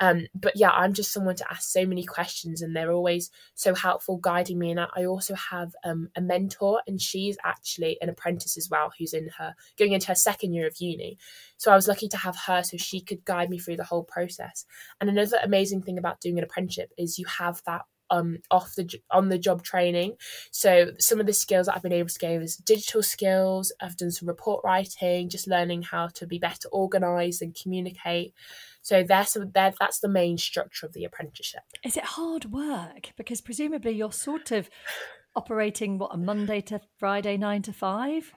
Um, 0.00 0.26
but 0.34 0.54
yeah, 0.56 0.70
I'm 0.70 0.92
just 0.92 1.12
someone 1.12 1.36
to 1.36 1.50
ask 1.50 1.70
so 1.70 1.84
many 1.84 2.04
questions, 2.04 2.62
and 2.62 2.74
they're 2.74 2.92
always 2.92 3.30
so 3.54 3.74
helpful, 3.74 4.18
guiding 4.18 4.58
me. 4.58 4.70
And 4.70 4.80
I 4.80 5.04
also 5.04 5.34
have 5.34 5.74
um, 5.84 6.08
a 6.16 6.20
mentor, 6.20 6.82
and 6.86 7.00
she's 7.00 7.36
actually 7.44 7.98
an 8.00 8.08
apprentice 8.08 8.56
as 8.56 8.68
well, 8.70 8.92
who's 8.98 9.12
in 9.12 9.30
her 9.38 9.54
going 9.78 9.92
into 9.92 10.08
her 10.08 10.14
second 10.14 10.52
year 10.54 10.66
of 10.66 10.80
uni. 10.80 11.18
So 11.56 11.72
I 11.72 11.76
was 11.76 11.88
lucky 11.88 12.08
to 12.08 12.16
have 12.16 12.36
her, 12.46 12.62
so 12.62 12.76
she 12.76 13.00
could 13.00 13.24
guide 13.24 13.50
me 13.50 13.58
through 13.58 13.76
the 13.76 13.84
whole 13.84 14.04
process. 14.04 14.64
And 15.00 15.10
another 15.10 15.38
amazing 15.42 15.82
thing 15.82 15.98
about 15.98 16.20
doing 16.20 16.38
an 16.38 16.44
apprenticeship 16.44 16.92
is 16.96 17.18
you 17.18 17.26
have 17.26 17.62
that 17.66 17.82
um 18.10 18.38
off 18.50 18.74
the 18.74 18.88
on 19.10 19.28
the 19.28 19.38
job 19.38 19.62
training 19.62 20.14
so 20.50 20.92
some 20.98 21.20
of 21.20 21.26
the 21.26 21.32
skills 21.32 21.66
that 21.66 21.74
i've 21.76 21.82
been 21.82 21.92
able 21.92 22.08
to 22.08 22.18
gain 22.18 22.40
is 22.40 22.56
digital 22.56 23.02
skills 23.02 23.72
i've 23.80 23.96
done 23.96 24.10
some 24.10 24.28
report 24.28 24.62
writing 24.64 25.28
just 25.28 25.46
learning 25.46 25.82
how 25.82 26.08
to 26.08 26.26
be 26.26 26.38
better 26.38 26.68
organized 26.72 27.42
and 27.42 27.54
communicate 27.60 28.32
so 28.88 29.02
that's 29.02 29.36
that's 29.52 30.00
the 30.00 30.08
main 30.08 30.38
structure 30.38 30.86
of 30.86 30.94
the 30.94 31.04
apprenticeship. 31.04 31.60
Is 31.84 31.98
it 31.98 32.04
hard 32.04 32.46
work? 32.46 33.12
Because 33.18 33.42
presumably 33.42 33.92
you're 33.92 34.12
sort 34.12 34.50
of 34.50 34.70
operating 35.36 35.98
what 35.98 36.14
a 36.14 36.16
Monday 36.16 36.62
to 36.62 36.80
Friday 36.96 37.36
nine 37.36 37.60
to 37.62 37.72
five. 37.74 38.32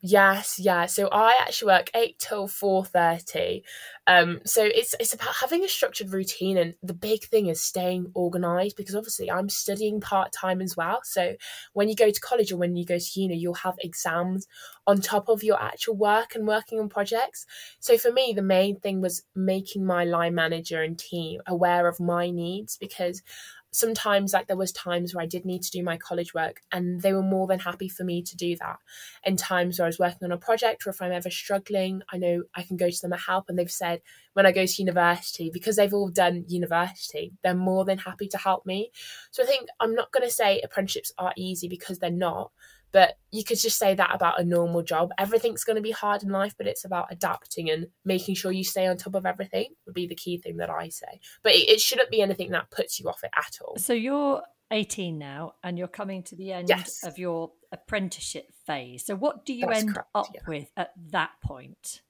Yes, 0.00 0.58
yeah. 0.58 0.86
So 0.86 1.08
I 1.12 1.36
actually 1.42 1.66
work 1.72 1.90
eight 1.94 2.18
till 2.18 2.48
four 2.48 2.86
thirty. 2.86 3.62
Um, 4.06 4.40
so 4.46 4.64
it's 4.64 4.94
it's 4.98 5.12
about 5.12 5.34
having 5.40 5.62
a 5.62 5.68
structured 5.68 6.10
routine, 6.10 6.56
and 6.56 6.74
the 6.82 6.94
big 6.94 7.24
thing 7.24 7.48
is 7.48 7.60
staying 7.62 8.10
organised 8.16 8.78
because 8.78 8.94
obviously 8.94 9.30
I'm 9.30 9.50
studying 9.50 10.00
part 10.00 10.32
time 10.32 10.62
as 10.62 10.74
well. 10.74 11.00
So 11.04 11.34
when 11.74 11.90
you 11.90 11.94
go 11.96 12.10
to 12.10 12.20
college 12.20 12.50
or 12.50 12.56
when 12.56 12.76
you 12.76 12.86
go 12.86 12.98
to 12.98 13.20
uni, 13.20 13.36
you'll 13.36 13.54
have 13.54 13.74
exams 13.80 14.46
on 14.86 15.02
top 15.02 15.28
of 15.28 15.42
your 15.44 15.60
actual 15.62 15.96
work 15.96 16.34
and 16.34 16.46
working 16.46 16.80
on 16.80 16.88
projects. 16.88 17.44
So 17.78 17.98
for 17.98 18.10
me, 18.10 18.32
the 18.34 18.40
main 18.42 18.80
thing 18.80 19.02
was 19.02 19.22
making 19.36 19.84
my 19.84 20.04
line 20.04 20.34
manager 20.34 20.82
and 20.82 20.98
team 20.98 21.42
aware 21.46 21.86
of 21.88 22.00
my 22.00 22.30
needs 22.30 22.78
because 22.78 23.22
sometimes 23.70 24.32
like 24.32 24.46
there 24.46 24.56
was 24.56 24.72
times 24.72 25.14
where 25.14 25.22
I 25.22 25.26
did 25.26 25.44
need 25.44 25.62
to 25.62 25.70
do 25.70 25.82
my 25.82 25.96
college 25.96 26.32
work 26.34 26.62
and 26.72 27.02
they 27.02 27.12
were 27.12 27.22
more 27.22 27.46
than 27.46 27.58
happy 27.58 27.88
for 27.88 28.04
me 28.04 28.22
to 28.22 28.36
do 28.36 28.56
that. 28.56 28.78
In 29.24 29.36
times 29.36 29.78
where 29.78 29.86
I 29.86 29.88
was 29.88 29.98
working 29.98 30.24
on 30.24 30.32
a 30.32 30.38
project 30.38 30.86
or 30.86 30.90
if 30.90 31.02
I'm 31.02 31.12
ever 31.12 31.30
struggling, 31.30 32.02
I 32.10 32.16
know 32.16 32.44
I 32.54 32.62
can 32.62 32.76
go 32.76 32.90
to 32.90 33.00
them 33.00 33.10
for 33.10 33.18
help 33.18 33.48
and 33.48 33.58
they've 33.58 33.70
said 33.70 34.00
when 34.32 34.46
I 34.46 34.52
go 34.52 34.66
to 34.66 34.82
university, 34.82 35.50
because 35.52 35.76
they've 35.76 35.92
all 35.92 36.08
done 36.08 36.44
university, 36.48 37.32
they're 37.42 37.54
more 37.54 37.84
than 37.84 37.98
happy 37.98 38.28
to 38.28 38.38
help 38.38 38.64
me. 38.64 38.90
So 39.30 39.42
I 39.42 39.46
think 39.46 39.68
I'm 39.80 39.94
not 39.94 40.12
gonna 40.12 40.30
say 40.30 40.60
apprenticeships 40.60 41.12
are 41.18 41.32
easy 41.36 41.68
because 41.68 41.98
they're 41.98 42.10
not, 42.10 42.52
but 42.92 43.18
you 43.30 43.44
could 43.44 43.58
just 43.58 43.78
say 43.78 43.94
that 43.94 44.14
about 44.14 44.40
a 44.40 44.44
normal 44.44 44.82
job. 44.82 45.10
Everything's 45.18 45.64
going 45.64 45.76
to 45.76 45.82
be 45.82 45.90
hard 45.90 46.22
in 46.22 46.30
life, 46.30 46.54
but 46.56 46.66
it's 46.66 46.84
about 46.84 47.08
adapting 47.10 47.70
and 47.70 47.88
making 48.04 48.34
sure 48.34 48.50
you 48.52 48.64
stay 48.64 48.86
on 48.86 48.96
top 48.96 49.14
of 49.14 49.26
everything 49.26 49.66
would 49.86 49.94
be 49.94 50.06
the 50.06 50.14
key 50.14 50.38
thing 50.38 50.56
that 50.58 50.70
I 50.70 50.88
say. 50.88 51.20
But 51.42 51.52
it, 51.54 51.68
it 51.68 51.80
shouldn't 51.80 52.10
be 52.10 52.22
anything 52.22 52.50
that 52.52 52.70
puts 52.70 52.98
you 52.98 53.08
off 53.08 53.22
it 53.24 53.30
at 53.36 53.58
all. 53.64 53.76
So 53.78 53.92
you're 53.92 54.42
18 54.70 55.18
now 55.18 55.54
and 55.62 55.78
you're 55.78 55.88
coming 55.88 56.22
to 56.24 56.36
the 56.36 56.52
end 56.52 56.68
Yes. 56.68 57.02
of 57.04 57.18
your 57.18 57.52
apprenticeship 57.72 58.50
phase. 58.66 59.04
So 59.06 59.14
what 59.16 59.44
do 59.44 59.52
you 59.54 59.66
That's 59.66 59.80
end 59.80 59.94
correct, 59.94 60.08
up 60.14 60.26
yeah. 60.34 60.40
with 60.46 60.70
at 60.76 60.90
that 61.10 61.30
point? 61.42 62.02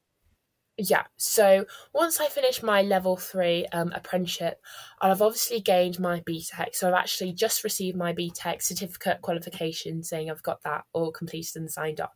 Yeah. 0.81 1.03
So 1.17 1.67
once 1.93 2.21
I 2.21 2.29
finish 2.29 2.63
my 2.63 2.83
level 2.83 3.17
three 3.17 3.67
um, 3.73 3.91
apprenticeship, 3.97 4.61
I'll 5.01 5.09
have 5.09 5.21
obviously 5.21 5.61
gained 5.61 5.99
my 5.99 6.21
BTEC. 6.21 6.75
So 6.75 6.87
I've 6.87 6.95
actually 6.95 7.33
just 7.33 7.65
received 7.65 7.97
my 7.97 8.13
BTEC 8.13 8.63
certificate 8.63 9.21
qualification 9.21 10.05
saying 10.05 10.31
I've 10.31 10.43
got 10.45 10.63
that 10.63 10.85
all 10.93 11.11
completed 11.11 11.57
and 11.57 11.69
signed 11.69 12.01
off. 12.01 12.15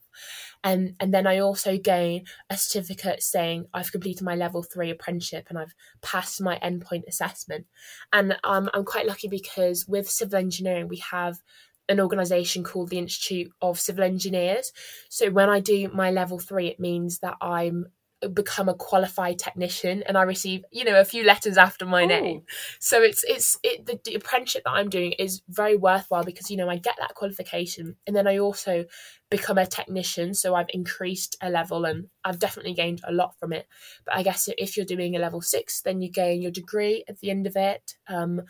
And, 0.63 0.95
and 1.01 1.13
then 1.13 1.27
I 1.27 1.41
also 1.41 1.77
gain 1.77 2.27
a 2.51 2.57
certificate 2.57 3.25
saying 3.25 3.67
I've 3.75 3.91
completed 3.91 4.23
my 4.23 4.37
level 4.37 4.63
three 4.63 4.91
apprenticeship 4.91 5.47
and 5.49 5.59
I've 5.59 5.75
passed 6.01 6.41
my 6.41 6.61
endpoint 6.61 7.09
assessment. 7.09 7.67
And 8.13 8.37
um, 8.45 8.71
I'm 8.73 8.85
quite 8.85 9.09
lucky 9.09 9.27
because 9.27 9.89
with 9.89 10.09
civil 10.09 10.39
engineering, 10.39 10.87
we 10.87 11.03
have 11.11 11.41
an 11.89 11.99
organisation 11.99 12.63
called 12.63 12.91
the 12.91 12.99
Institute 12.99 13.51
of 13.61 13.81
Civil 13.81 14.05
Engineers. 14.05 14.73
So 15.11 15.33
when 15.33 15.51
I 15.51 15.59
do 15.59 15.91
my 15.93 16.13
level 16.13 16.39
three, 16.39 16.69
it 16.69 16.79
means 16.79 17.19
that 17.19 17.35
I'm 17.41 17.87
become 18.29 18.69
a 18.69 18.75
qualified 18.75 19.39
technician 19.39 20.03
and 20.07 20.17
I 20.17 20.23
receive 20.23 20.65
you 20.71 20.85
know 20.85 21.01
a 21.01 21.05
few 21.05 21.25
letters 21.25 21.57
after 21.57 21.87
my 21.87 22.05
Ooh. 22.05 22.09
name 22.09 22.43
so 22.79 23.03
it's 23.03 23.25
it's 23.25 23.59
it 23.63 23.87
the, 23.87 24.01
the 24.05 24.15
apprenticeship 24.15 24.65
that 24.65 24.73
I'm 24.73 24.89
doing 24.89 25.13
is 25.13 25.43
very 25.49 25.77
worthwhile 25.77 26.25
because 26.25 26.51
you 26.51 26.57
know 26.57 26.69
I 26.69 26.77
get 26.77 26.97
that 26.99 27.15
qualification 27.15 27.97
and 28.07 28.15
then 28.15 28.27
I 28.27 28.39
also 28.39 28.85
become 29.31 29.59
a 29.59 29.67
technician 29.67 30.35
so 30.35 30.55
I've 30.55 30.71
increased 30.73 31.37
a 31.41 31.51
level 31.51 31.85
and 31.85 32.09
I've 32.25 32.39
definitely 32.39 32.75
gained 32.75 33.01
a 33.05 33.13
lot 33.13 33.39
from 33.39 33.53
it 33.53 33.67
but 34.05 34.15
I 34.15 34.23
guess 34.23 34.49
if 34.59 34.77
you're 34.77 34.87
doing 34.87 35.17
a 35.17 35.21
level 35.21 35.41
6 35.41 35.81
then 35.83 36.01
you 36.01 36.11
gain 36.11 36.43
your 36.43 36.51
degree 36.51 37.05
at 37.09 37.19
the 37.21 37.31
end 37.31 37.47
of 37.47 37.57
it 37.57 37.95
um 38.09 38.43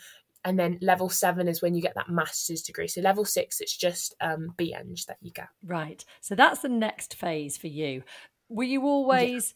and 0.45 0.59
then 0.59 0.76
level 0.83 1.09
7 1.09 1.47
is 1.47 1.62
when 1.62 1.76
you 1.76 1.83
get 1.83 1.95
that 1.95 2.11
master's 2.11 2.62
degree 2.62 2.88
so 2.88 3.00
level 3.00 3.25
6 3.25 3.61
it's 3.61 3.76
just 3.76 4.14
um 4.21 4.55
BEng 4.57 4.97
that 5.07 5.19
you 5.21 5.31
get 5.31 5.49
Right. 5.64 6.05
So 6.21 6.35
that's 6.35 6.61
the 6.61 6.69
next 6.69 7.14
phase 7.14 7.57
for 7.57 7.69
you. 7.69 8.02
Were 8.49 8.64
you 8.64 8.83
always 8.83 9.55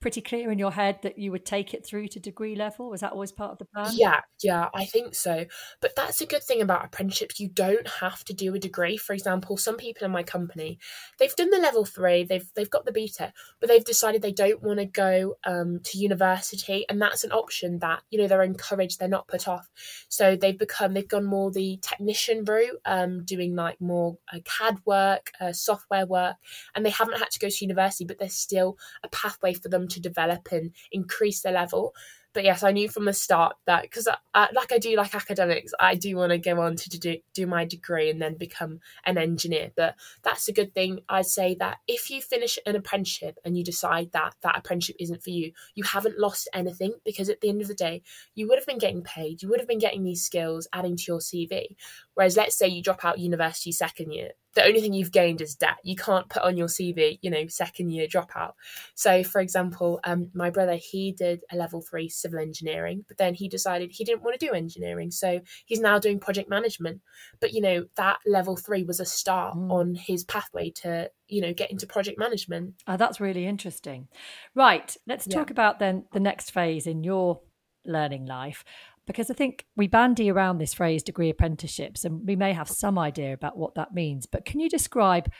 pretty 0.00 0.20
clear 0.20 0.50
in 0.50 0.58
your 0.58 0.72
head 0.72 1.00
that 1.02 1.18
you 1.18 1.32
would 1.32 1.44
take 1.44 1.74
it 1.74 1.84
through 1.84 2.08
to 2.08 2.20
degree 2.20 2.54
level? 2.54 2.90
Was 2.90 3.00
that 3.00 3.12
always 3.12 3.32
part 3.32 3.52
of 3.52 3.58
the 3.58 3.64
plan? 3.64 3.90
Yeah, 3.94 4.20
yeah, 4.42 4.68
I 4.74 4.84
think 4.84 5.14
so. 5.14 5.46
But 5.80 5.96
that's 5.96 6.20
a 6.20 6.26
good 6.26 6.42
thing 6.42 6.62
about 6.62 6.84
apprenticeships. 6.84 7.40
You 7.40 7.48
don't 7.48 7.88
have 7.88 8.24
to 8.24 8.34
do 8.34 8.54
a 8.54 8.58
degree. 8.58 8.96
For 8.96 9.12
example, 9.12 9.56
some 9.56 9.76
people 9.76 10.04
in 10.04 10.10
my 10.10 10.22
company, 10.22 10.78
they've 11.18 11.34
done 11.34 11.50
the 11.50 11.58
level 11.58 11.84
three, 11.84 12.24
they've 12.24 12.48
they've 12.54 12.70
got 12.70 12.84
the 12.84 12.92
BTEC, 12.92 13.32
but 13.60 13.68
they've 13.68 13.84
decided 13.84 14.22
they 14.22 14.32
don't 14.32 14.62
want 14.62 14.78
to 14.78 14.84
go 14.84 15.34
um, 15.44 15.80
to 15.84 15.98
university, 15.98 16.84
and 16.88 17.00
that's 17.00 17.24
an 17.24 17.32
option 17.32 17.78
that 17.80 18.02
you 18.10 18.18
know 18.18 18.28
they're 18.28 18.42
encouraged, 18.42 18.98
they're 18.98 19.08
not 19.08 19.28
put 19.28 19.48
off. 19.48 19.68
So 20.08 20.36
they've 20.36 20.58
become 20.58 20.94
they've 20.94 21.08
gone 21.08 21.24
more 21.24 21.50
the 21.50 21.78
technician 21.82 22.44
route, 22.44 22.80
um, 22.84 23.24
doing 23.24 23.56
like 23.56 23.80
more 23.80 24.18
uh, 24.32 24.38
CAD 24.44 24.78
work, 24.84 25.32
uh, 25.40 25.52
software 25.52 26.06
work, 26.06 26.36
and 26.74 26.86
they 26.86 26.90
haven't 26.90 27.18
had 27.18 27.30
to 27.30 27.38
go 27.38 27.48
to 27.48 27.64
university, 27.64 28.04
but 28.04 28.18
there's 28.18 28.34
still 28.34 28.76
a 29.02 29.08
pathway 29.08 29.54
for 29.54 29.68
them 29.68 29.87
to 29.88 30.00
develop 30.00 30.48
and 30.52 30.72
increase 30.92 31.42
their 31.42 31.52
level 31.52 31.94
but 32.34 32.44
yes, 32.44 32.62
I 32.62 32.72
knew 32.72 32.88
from 32.88 33.06
the 33.06 33.12
start 33.12 33.56
that 33.66 33.82
because 33.82 34.06
like 34.34 34.72
I 34.72 34.78
do 34.78 34.94
like 34.96 35.14
academics, 35.14 35.72
I 35.80 35.94
do 35.94 36.16
want 36.16 36.30
to 36.30 36.38
go 36.38 36.60
on 36.60 36.76
to 36.76 36.88
do 36.88 37.16
do 37.34 37.46
my 37.46 37.64
degree 37.64 38.10
and 38.10 38.20
then 38.20 38.34
become 38.34 38.80
an 39.04 39.18
engineer. 39.18 39.72
But 39.74 39.96
that's 40.22 40.46
a 40.46 40.52
good 40.52 40.72
thing. 40.74 41.00
I'd 41.08 41.26
say 41.26 41.56
that 41.58 41.78
if 41.88 42.10
you 42.10 42.20
finish 42.20 42.58
an 42.66 42.76
apprenticeship 42.76 43.38
and 43.44 43.56
you 43.56 43.64
decide 43.64 44.12
that 44.12 44.34
that 44.42 44.58
apprenticeship 44.58 44.96
isn't 45.00 45.22
for 45.22 45.30
you, 45.30 45.52
you 45.74 45.84
haven't 45.84 46.18
lost 46.18 46.48
anything 46.52 46.92
because 47.04 47.28
at 47.28 47.40
the 47.40 47.48
end 47.48 47.62
of 47.62 47.68
the 47.68 47.74
day, 47.74 48.02
you 48.34 48.46
would 48.46 48.58
have 48.58 48.66
been 48.66 48.78
getting 48.78 49.02
paid, 49.02 49.42
you 49.42 49.48
would 49.48 49.58
have 49.58 49.68
been 49.68 49.78
getting 49.78 50.04
these 50.04 50.24
skills 50.24 50.68
adding 50.72 50.96
to 50.96 51.04
your 51.08 51.18
CV. 51.18 51.76
Whereas 52.14 52.36
let's 52.36 52.56
say 52.56 52.68
you 52.68 52.82
drop 52.82 53.04
out 53.04 53.18
university 53.18 53.72
second 53.72 54.12
year, 54.12 54.30
the 54.58 54.64
only 54.64 54.80
thing 54.80 54.92
you've 54.92 55.12
gained 55.12 55.40
is 55.40 55.54
debt. 55.54 55.76
You 55.84 55.94
can't 55.94 56.28
put 56.28 56.42
on 56.42 56.56
your 56.56 56.66
CV, 56.66 57.20
you 57.22 57.30
know, 57.30 57.46
second 57.46 57.90
year 57.90 58.08
dropout. 58.08 58.54
So, 58.96 59.22
for 59.22 59.40
example, 59.40 60.00
um, 60.02 60.30
my 60.34 60.50
brother 60.50 60.74
he 60.74 61.12
did 61.12 61.44
a 61.52 61.56
level 61.56 61.80
three 61.80 62.08
civil 62.08 62.40
engineering, 62.40 63.04
but 63.06 63.18
then 63.18 63.34
he 63.34 63.48
decided 63.48 63.92
he 63.92 64.02
didn't 64.04 64.22
want 64.24 64.38
to 64.38 64.44
do 64.44 64.52
engineering, 64.52 65.12
so 65.12 65.40
he's 65.64 65.78
now 65.80 66.00
doing 66.00 66.18
project 66.18 66.50
management. 66.50 67.00
But 67.38 67.52
you 67.52 67.60
know, 67.60 67.86
that 67.94 68.18
level 68.26 68.56
three 68.56 68.82
was 68.82 68.98
a 68.98 69.04
start 69.06 69.56
Mm. 69.56 69.70
on 69.70 69.94
his 69.94 70.24
pathway 70.24 70.70
to 70.82 71.10
you 71.28 71.40
know 71.40 71.52
get 71.54 71.70
into 71.70 71.86
project 71.86 72.18
management. 72.18 72.74
Oh, 72.88 72.96
that's 72.96 73.20
really 73.20 73.46
interesting. 73.46 74.08
Right. 74.56 74.96
Let's 75.06 75.28
Yeah. 75.28 75.36
talk 75.36 75.50
about 75.50 75.78
then 75.78 76.06
the 76.12 76.20
next 76.20 76.50
phase 76.50 76.88
in 76.88 77.04
your 77.04 77.40
learning 77.84 78.26
life. 78.26 78.64
Because 79.08 79.30
I 79.30 79.34
think 79.34 79.64
we 79.74 79.88
bandy 79.88 80.30
around 80.30 80.58
this 80.58 80.74
phrase 80.74 81.02
degree 81.02 81.30
apprenticeships 81.30 82.04
and 82.04 82.26
we 82.26 82.36
may 82.36 82.52
have 82.52 82.68
some 82.68 82.98
idea 82.98 83.32
about 83.32 83.56
what 83.56 83.74
that 83.74 83.94
means. 83.94 84.26
But 84.26 84.44
can 84.44 84.60
you 84.60 84.68
describe 84.68 85.30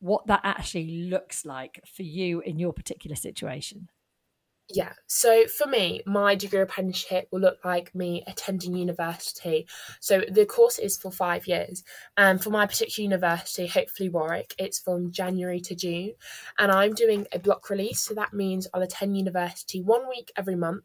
what 0.00 0.26
that 0.28 0.40
actually 0.44 1.02
looks 1.10 1.44
like 1.44 1.78
for 1.86 2.04
you 2.04 2.40
in 2.40 2.58
your 2.58 2.72
particular 2.72 3.14
situation? 3.14 3.90
Yeah. 4.70 4.92
So 5.06 5.46
for 5.46 5.66
me, 5.66 6.02
my 6.04 6.34
degree 6.34 6.60
apprenticeship 6.60 7.28
will 7.32 7.40
look 7.40 7.64
like 7.64 7.94
me 7.94 8.22
attending 8.26 8.76
university. 8.76 9.66
So 10.00 10.22
the 10.30 10.44
course 10.44 10.78
is 10.78 10.98
for 10.98 11.10
five 11.10 11.46
years. 11.46 11.82
And 12.18 12.42
for 12.42 12.50
my 12.50 12.66
particular 12.66 13.04
university, 13.04 13.66
hopefully 13.66 14.10
Warwick, 14.10 14.54
it's 14.58 14.78
from 14.78 15.10
January 15.10 15.60
to 15.60 15.74
June. 15.74 16.12
And 16.58 16.70
I'm 16.70 16.92
doing 16.92 17.26
a 17.32 17.38
block 17.38 17.70
release. 17.70 18.00
So 18.00 18.12
that 18.14 18.34
means 18.34 18.66
I'll 18.74 18.82
attend 18.82 19.16
university 19.16 19.80
one 19.80 20.06
week 20.06 20.32
every 20.36 20.56
month, 20.56 20.84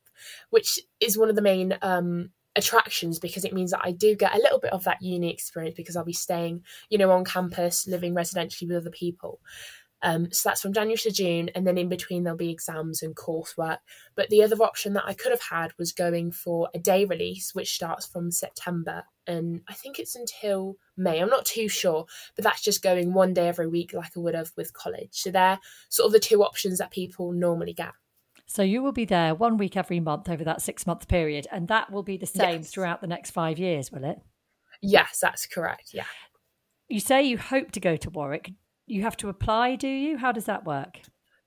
which 0.50 0.80
is 1.02 1.18
one 1.18 1.30
of 1.30 1.36
the 1.36 1.42
main 1.42 1.78
um 1.82 2.30
attractions 2.56 3.18
because 3.20 3.44
it 3.46 3.54
means 3.54 3.72
that 3.72 3.82
I 3.84 3.92
do 3.92 4.16
get 4.16 4.36
a 4.36 4.38
little 4.38 4.60
bit 4.60 4.74
of 4.74 4.84
that 4.84 5.02
uni 5.02 5.32
experience 5.32 5.76
because 5.76 5.96
I'll 5.96 6.06
be 6.06 6.14
staying, 6.14 6.64
you 6.90 7.00
know, 7.00 7.10
on 7.12 7.26
campus, 7.26 7.88
living 7.88 8.14
residentially 8.14 8.68
with 8.68 8.78
other 8.78 8.92
people. 8.92 9.40
Um, 10.04 10.32
so 10.32 10.50
that's 10.50 10.62
from 10.62 10.74
January 10.74 10.98
to 10.98 11.12
June, 11.12 11.50
and 11.56 11.66
then 11.66 11.78
in 11.78 11.88
between 11.88 12.24
there'll 12.24 12.38
be 12.38 12.52
exams 12.52 13.02
and 13.02 13.16
coursework. 13.16 13.78
But 14.16 14.30
the 14.30 14.44
other 14.44 14.62
option 14.62 14.94
that 14.94 15.06
I 15.08 15.14
could 15.14 15.32
have 15.32 15.42
had 15.42 15.72
was 15.80 15.94
going 15.94 16.34
for 16.34 16.70
a 16.76 16.80
day 16.80 17.06
release, 17.06 17.56
which 17.56 17.74
starts 17.74 18.06
from 18.06 18.30
September, 18.30 19.06
and 19.26 19.62
I 19.70 19.74
think 19.74 20.00
it's 20.00 20.16
until 20.16 20.76
May. 20.98 21.20
I'm 21.20 21.30
not 21.30 21.46
too 21.46 21.70
sure, 21.70 22.06
but 22.36 22.44
that's 22.44 22.62
just 22.62 22.84
going 22.84 23.14
one 23.14 23.34
day 23.34 23.48
every 23.48 23.68
week, 23.68 23.94
like 23.94 24.12
I 24.16 24.20
would 24.20 24.36
have 24.36 24.52
with 24.58 24.74
college. 24.74 25.10
So 25.14 25.32
they're 25.32 25.60
sort 25.90 26.08
of 26.08 26.12
the 26.12 26.20
two 26.20 26.44
options 26.44 26.80
that 26.80 26.92
people 26.92 27.32
normally 27.32 27.74
get. 27.74 27.94
So 28.46 28.62
you 28.62 28.84
will 28.84 28.92
be 28.92 29.06
there 29.06 29.34
one 29.34 29.58
week 29.58 29.78
every 29.78 30.02
month 30.02 30.28
over 30.30 30.44
that 30.44 30.62
six 30.62 30.86
month 30.86 31.08
period, 31.08 31.48
and 31.50 31.70
that 31.70 31.92
will 31.92 32.04
be 32.04 32.18
the 32.18 32.26
same 32.26 32.62
Yes. 32.62 32.72
throughout 32.72 33.00
the 33.00 33.08
next 33.08 33.32
five 33.32 33.58
years, 33.58 33.90
will 33.90 34.04
it? 34.04 34.20
Yes, 34.82 35.20
that's 35.22 35.48
correct. 35.48 35.92
Yeah. 35.94 36.04
You 36.90 37.00
say 37.00 37.24
you 37.24 37.38
hope 37.38 37.72
to 37.72 37.80
go 37.80 37.96
to 37.96 38.10
Warwick. 38.10 38.52
You 38.86 39.04
have 39.04 39.18
to 39.18 39.30
apply, 39.30 39.76
do 39.76 39.88
you? 39.88 40.18
How 40.18 40.32
does 40.32 40.46
that 40.46 40.66
work? 40.66 41.00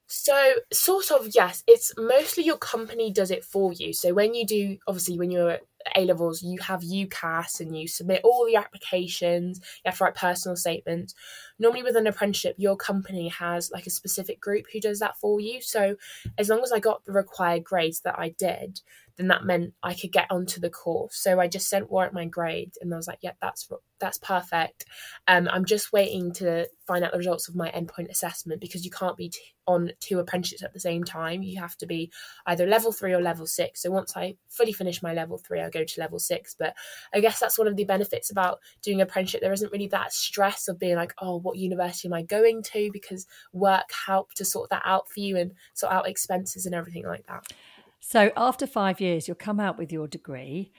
So, 0.08 0.54
sort 0.72 1.10
of, 1.10 1.28
yes. 1.34 1.62
It's 1.66 1.92
mostly 1.98 2.44
your 2.44 2.58
company 2.58 3.12
does 3.12 3.30
it 3.30 3.44
for 3.44 3.72
you. 3.72 3.92
So, 3.92 4.14
when 4.14 4.34
you 4.34 4.46
do, 4.46 4.78
obviously, 4.86 5.18
when 5.18 5.30
you're 5.30 5.50
at 5.50 5.62
A 5.96 6.04
levels, 6.04 6.42
you 6.42 6.58
have 6.60 6.82
UCAS 6.82 7.60
and 7.60 7.76
you 7.76 7.88
submit 7.88 8.20
all 8.22 8.46
the 8.46 8.56
applications. 8.56 9.58
You 9.84 9.90
have 9.90 9.98
to 9.98 10.04
write 10.04 10.14
personal 10.14 10.56
statements. 10.56 11.14
Normally, 11.58 11.82
with 11.82 11.96
an 11.96 12.06
apprenticeship, 12.06 12.56
your 12.58 12.76
company 12.76 13.28
has 13.28 13.70
like 13.70 13.86
a 13.86 13.90
specific 13.90 14.40
group 14.40 14.66
who 14.72 14.80
does 14.80 14.98
that 14.98 15.18
for 15.18 15.40
you. 15.40 15.60
So, 15.60 15.96
as 16.38 16.48
long 16.48 16.62
as 16.62 16.72
I 16.72 16.80
got 16.80 17.04
the 17.04 17.12
required 17.12 17.64
grades 17.64 18.00
that 18.00 18.18
I 18.18 18.30
did, 18.30 18.80
then 19.16 19.28
that 19.28 19.44
meant 19.44 19.72
I 19.82 19.94
could 19.94 20.12
get 20.12 20.30
onto 20.30 20.60
the 20.60 20.70
course. 20.70 21.16
So 21.16 21.40
I 21.40 21.48
just 21.48 21.68
sent 21.68 21.90
Warwick 21.90 22.12
my 22.12 22.26
grades, 22.26 22.78
and 22.80 22.92
I 22.92 22.96
was 22.96 23.08
like, 23.08 23.18
"Yeah, 23.22 23.32
that's 23.40 23.68
that's 23.98 24.18
perfect." 24.18 24.84
Um, 25.26 25.48
I'm 25.50 25.64
just 25.64 25.92
waiting 25.92 26.32
to 26.34 26.68
find 26.86 27.02
out 27.02 27.12
the 27.12 27.18
results 27.18 27.48
of 27.48 27.56
my 27.56 27.70
endpoint 27.70 28.10
assessment 28.10 28.60
because 28.60 28.84
you 28.84 28.90
can't 28.90 29.16
be 29.16 29.30
t- 29.30 29.40
on 29.66 29.92
two 30.00 30.18
apprenticeships 30.18 30.62
at 30.62 30.74
the 30.74 30.80
same 30.80 31.02
time. 31.02 31.42
You 31.42 31.58
have 31.60 31.76
to 31.78 31.86
be 31.86 32.12
either 32.46 32.66
level 32.66 32.92
three 32.92 33.14
or 33.14 33.22
level 33.22 33.46
six. 33.46 33.82
So 33.82 33.90
once 33.90 34.16
I 34.16 34.36
fully 34.48 34.72
finish 34.72 35.02
my 35.02 35.14
level 35.14 35.38
three, 35.38 35.60
I 35.60 35.70
go 35.70 35.84
to 35.84 36.00
level 36.00 36.18
six. 36.18 36.54
But 36.58 36.74
I 37.14 37.20
guess 37.20 37.40
that's 37.40 37.58
one 37.58 37.68
of 37.68 37.76
the 37.76 37.84
benefits 37.84 38.30
about 38.30 38.60
doing 38.82 39.00
apprenticeship. 39.00 39.40
There 39.40 39.52
isn't 39.52 39.72
really 39.72 39.88
that 39.88 40.12
stress 40.12 40.68
of 40.68 40.78
being 40.78 40.96
like, 40.96 41.14
"Oh, 41.18 41.36
what 41.46 41.56
university 41.56 42.08
am 42.08 42.12
I 42.14 42.22
going 42.22 42.62
to?" 42.74 42.90
Because 42.92 43.26
work 43.52 43.90
helped 44.06 44.36
to 44.36 44.44
sort 44.44 44.68
that 44.70 44.82
out 44.84 45.08
for 45.08 45.20
you 45.20 45.36
and 45.36 45.52
sort 45.74 45.92
out 45.92 46.08
expenses 46.08 46.66
and 46.66 46.74
everything 46.74 47.06
like 47.06 47.26
that. 47.26 47.46
So 48.00 48.30
after 48.36 48.66
five 48.66 49.00
years, 49.00 49.26
you'll 49.26 49.36
come 49.36 49.58
out 49.58 49.78
with 49.78 49.90
your 49.90 50.06
degree. 50.06 50.72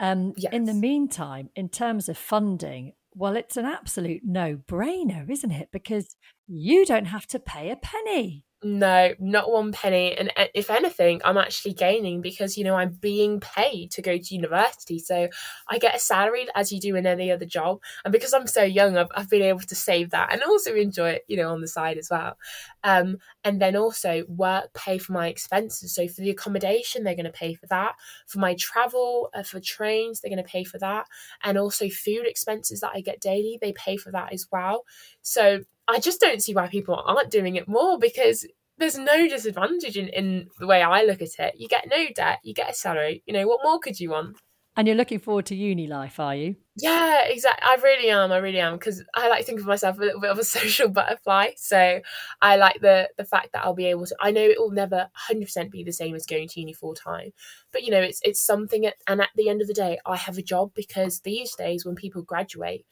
Um, 0.00 0.34
Yes. 0.36 0.52
In 0.52 0.64
the 0.64 0.74
meantime, 0.74 1.50
in 1.54 1.68
terms 1.68 2.08
of 2.08 2.18
funding, 2.18 2.94
well, 3.14 3.36
it's 3.36 3.56
an 3.56 3.64
absolute 3.64 4.22
no 4.24 4.56
brainer, 4.56 5.30
isn't 5.30 5.52
it? 5.52 5.68
Because 5.70 6.16
you 6.48 6.84
don't 6.84 7.06
have 7.06 7.26
to 7.28 7.38
pay 7.38 7.70
a 7.70 7.76
penny. 7.76 8.44
No, 8.66 9.12
not 9.18 9.50
one 9.50 9.72
penny. 9.72 10.16
And 10.16 10.32
uh, 10.38 10.46
if 10.54 10.70
anything, 10.70 11.20
I'm 11.22 11.36
actually 11.36 11.74
gaining 11.74 12.22
because, 12.22 12.56
you 12.56 12.64
know, 12.64 12.76
I'm 12.76 12.92
being 12.92 13.38
paid 13.38 13.90
to 13.90 14.00
go 14.00 14.16
to 14.16 14.34
university. 14.34 14.98
So 14.98 15.28
I 15.68 15.76
get 15.78 15.94
a 15.94 15.98
salary 15.98 16.46
as 16.54 16.72
you 16.72 16.80
do 16.80 16.96
in 16.96 17.06
any 17.06 17.30
other 17.30 17.44
job. 17.44 17.80
And 18.06 18.12
because 18.12 18.32
I'm 18.32 18.46
so 18.46 18.62
young, 18.62 18.96
I've, 18.96 19.10
I've 19.14 19.28
been 19.28 19.42
able 19.42 19.60
to 19.60 19.74
save 19.74 20.12
that 20.12 20.32
and 20.32 20.42
also 20.42 20.74
enjoy 20.74 21.10
it, 21.10 21.24
you 21.28 21.36
know, 21.36 21.52
on 21.52 21.60
the 21.60 21.68
side 21.68 21.98
as 21.98 22.08
well. 22.10 22.38
Um, 22.82 23.18
and 23.44 23.60
then 23.60 23.76
also 23.76 24.24
work 24.28 24.72
pay 24.72 24.96
for 24.96 25.12
my 25.12 25.28
expenses. 25.28 25.94
So 25.94 26.08
for 26.08 26.22
the 26.22 26.30
accommodation, 26.30 27.04
they're 27.04 27.14
going 27.14 27.26
to 27.26 27.32
pay 27.32 27.52
for 27.52 27.66
that. 27.66 27.96
For 28.26 28.38
my 28.38 28.54
travel, 28.54 29.28
uh, 29.34 29.42
for 29.42 29.60
trains, 29.60 30.22
they're 30.22 30.34
going 30.34 30.42
to 30.42 30.50
pay 30.50 30.64
for 30.64 30.78
that. 30.78 31.04
And 31.42 31.58
also 31.58 31.90
food 31.90 32.26
expenses 32.26 32.80
that 32.80 32.92
I 32.94 33.02
get 33.02 33.20
daily, 33.20 33.58
they 33.60 33.74
pay 33.74 33.98
for 33.98 34.10
that 34.12 34.32
as 34.32 34.46
well. 34.50 34.84
So 35.20 35.64
I 35.88 36.00
just 36.00 36.20
don't 36.20 36.42
see 36.42 36.54
why 36.54 36.68
people 36.68 37.02
aren't 37.06 37.30
doing 37.30 37.56
it 37.56 37.68
more 37.68 37.98
because 37.98 38.46
there's 38.78 38.98
no 38.98 39.28
disadvantage 39.28 39.96
in, 39.96 40.08
in 40.08 40.48
the 40.58 40.66
way 40.66 40.82
I 40.82 41.02
look 41.02 41.22
at 41.22 41.38
it. 41.38 41.54
You 41.56 41.68
get 41.68 41.88
no 41.88 42.06
debt, 42.14 42.40
you 42.42 42.54
get 42.54 42.70
a 42.70 42.74
salary. 42.74 43.22
You 43.26 43.34
know, 43.34 43.46
what 43.46 43.60
more 43.62 43.78
could 43.78 44.00
you 44.00 44.10
want? 44.10 44.36
And 44.76 44.88
you're 44.88 44.96
looking 44.96 45.20
forward 45.20 45.46
to 45.46 45.54
uni 45.54 45.86
life, 45.86 46.18
are 46.18 46.34
you? 46.34 46.56
Yeah, 46.76 47.26
exactly. 47.26 47.64
I 47.64 47.76
really 47.80 48.10
am. 48.10 48.32
I 48.32 48.38
really 48.38 48.58
am 48.58 48.72
because 48.72 49.04
I 49.14 49.28
like 49.28 49.40
to 49.40 49.44
think 49.44 49.60
of 49.60 49.66
myself 49.66 49.98
a 49.98 50.00
little 50.00 50.20
bit 50.20 50.30
of 50.30 50.38
a 50.38 50.44
social 50.44 50.88
butterfly. 50.88 51.50
So 51.56 52.00
I 52.42 52.56
like 52.56 52.80
the 52.80 53.08
the 53.16 53.24
fact 53.24 53.52
that 53.52 53.64
I'll 53.64 53.74
be 53.74 53.86
able 53.86 54.06
to. 54.06 54.16
I 54.20 54.32
know 54.32 54.42
it 54.42 54.58
will 54.58 54.72
never 54.72 55.08
hundred 55.12 55.44
percent 55.44 55.70
be 55.70 55.84
the 55.84 55.92
same 55.92 56.16
as 56.16 56.26
going 56.26 56.48
to 56.48 56.60
uni 56.60 56.72
full 56.72 56.94
time, 56.94 57.30
but 57.72 57.84
you 57.84 57.92
know, 57.92 58.00
it's 58.00 58.18
it's 58.24 58.40
something. 58.40 58.84
At, 58.84 58.96
and 59.06 59.20
at 59.20 59.30
the 59.36 59.48
end 59.48 59.62
of 59.62 59.68
the 59.68 59.74
day, 59.74 60.00
I 60.04 60.16
have 60.16 60.38
a 60.38 60.42
job 60.42 60.72
because 60.74 61.20
these 61.20 61.54
days 61.54 61.84
when 61.84 61.94
people 61.94 62.22
graduate, 62.22 62.84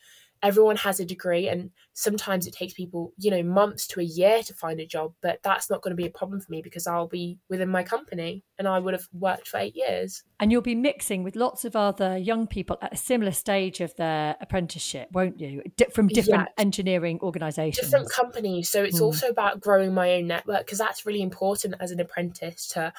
everyone 0.42 0.76
has 0.76 0.98
a 1.00 1.04
degree 1.04 1.48
and 1.48 1.70
sometimes 1.92 2.46
it 2.46 2.54
takes 2.54 2.72
people 2.74 3.12
you 3.18 3.30
know 3.30 3.42
months 3.42 3.86
to 3.86 4.00
a 4.00 4.02
year 4.02 4.42
to 4.42 4.54
find 4.54 4.80
a 4.80 4.86
job 4.86 5.12
but 5.20 5.38
that's 5.42 5.68
not 5.70 5.82
going 5.82 5.90
to 5.92 5.96
be 5.96 6.06
a 6.06 6.10
problem 6.10 6.40
for 6.40 6.50
me 6.50 6.60
because 6.62 6.86
i'll 6.86 7.06
be 7.08 7.38
within 7.48 7.68
my 7.68 7.82
company 7.82 8.42
and 8.58 8.66
i 8.66 8.78
would 8.78 8.94
have 8.94 9.06
worked 9.12 9.46
for 9.46 9.58
eight 9.58 9.76
years 9.76 10.22
And 10.40 10.50
you'll 10.50 10.62
be 10.62 10.74
mixing 10.74 11.22
with 11.22 11.36
lots 11.36 11.64
of 11.64 11.76
other 11.76 12.16
young 12.18 12.46
people 12.46 12.76
at 12.82 12.94
a 12.94 12.96
similar 12.96 13.30
stage 13.32 13.80
of 13.80 13.94
their 13.96 14.34
apprenticeship, 14.40 15.08
won't 15.12 15.38
you? 15.38 15.62
Di- 15.76 15.86
from 15.94 16.08
different 16.08 16.48
Yeah. 16.48 16.62
engineering 16.62 17.20
organisations. 17.22 17.86
different 17.88 18.10
companies 18.10 18.68
so 18.68 18.82
it's 18.82 18.98
Mm. 19.00 19.04
also 19.06 19.28
about 19.28 19.60
growing 19.60 19.94
my 19.94 20.14
own 20.14 20.26
network 20.26 20.66
because 20.66 20.78
that's 20.78 21.06
really 21.06 21.22
important 21.22 21.74
as 21.78 21.90
an 21.92 22.00
apprentice 22.00 22.66
to 22.68 22.92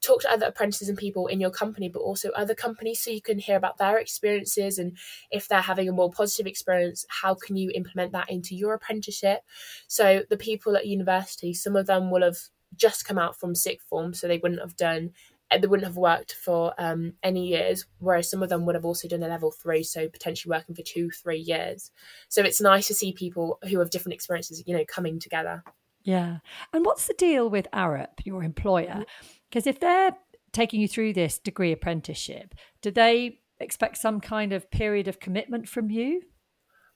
talk 0.00 0.22
to 0.22 0.30
other 0.30 0.46
apprentices 0.46 0.88
and 0.88 0.98
people 0.98 1.26
in 1.26 1.40
your 1.40 1.50
company 1.50 1.88
but 1.88 2.00
also 2.00 2.30
other 2.30 2.54
companies 2.54 3.00
so 3.00 3.10
you 3.10 3.20
can 3.20 3.38
hear 3.38 3.56
about 3.56 3.78
their 3.78 3.98
experiences 3.98 4.78
and 4.78 4.96
if 5.30 5.48
they're 5.48 5.60
having 5.60 5.88
a 5.88 5.92
more 5.92 6.10
positive 6.10 6.46
experience 6.46 7.04
how 7.08 7.34
can 7.34 7.56
you 7.56 7.70
implement 7.74 8.12
that 8.12 8.30
into 8.30 8.54
your 8.54 8.74
apprenticeship? 8.74 9.40
So 9.86 10.22
the 10.28 10.36
people 10.36 10.76
at 10.76 10.86
university 10.86 11.52
some 11.54 11.76
of 11.76 11.86
them 11.86 12.10
will 12.10 12.22
have 12.22 12.38
just 12.76 13.04
come 13.04 13.18
out 13.18 13.38
from 13.38 13.54
sixth 13.54 13.86
form 13.88 14.14
so 14.14 14.26
they 14.26 14.38
wouldn't 14.38 14.60
have 14.60 14.76
done 14.76 15.10
uh, 15.50 15.58
they 15.58 15.66
wouldn't 15.66 15.86
have 15.86 15.96
worked 15.96 16.34
for 16.34 16.72
um, 16.78 17.12
any 17.22 17.48
years 17.48 17.84
whereas 17.98 18.30
some 18.30 18.42
of 18.42 18.48
them 18.48 18.64
would 18.64 18.76
have 18.76 18.84
also 18.84 19.08
done 19.08 19.22
a 19.22 19.28
level 19.28 19.50
three 19.50 19.82
so 19.82 20.08
potentially 20.08 20.50
working 20.50 20.74
for 20.74 20.82
two 20.82 21.10
three 21.10 21.40
years. 21.40 21.90
So 22.28 22.42
it's 22.42 22.60
nice 22.60 22.86
to 22.86 22.94
see 22.94 23.12
people 23.12 23.58
who 23.68 23.78
have 23.80 23.90
different 23.90 24.14
experiences 24.14 24.62
you 24.66 24.76
know 24.76 24.84
coming 24.86 25.18
together 25.18 25.64
Yeah. 26.02 26.38
And 26.72 26.84
what's 26.84 27.06
the 27.06 27.14
deal 27.14 27.50
with 27.50 27.68
Arup, 27.72 28.24
your 28.24 28.42
employer? 28.42 29.04
Mm. 29.04 29.04
Because 29.48 29.66
if 29.66 29.80
they're 29.80 30.16
taking 30.52 30.80
you 30.80 30.88
through 30.88 31.12
this 31.12 31.38
degree 31.38 31.72
apprenticeship, 31.72 32.54
do 32.82 32.90
they 32.90 33.40
expect 33.58 33.98
some 33.98 34.20
kind 34.20 34.52
of 34.52 34.70
period 34.70 35.08
of 35.08 35.20
commitment 35.20 35.68
from 35.68 35.90
you? 35.90 36.22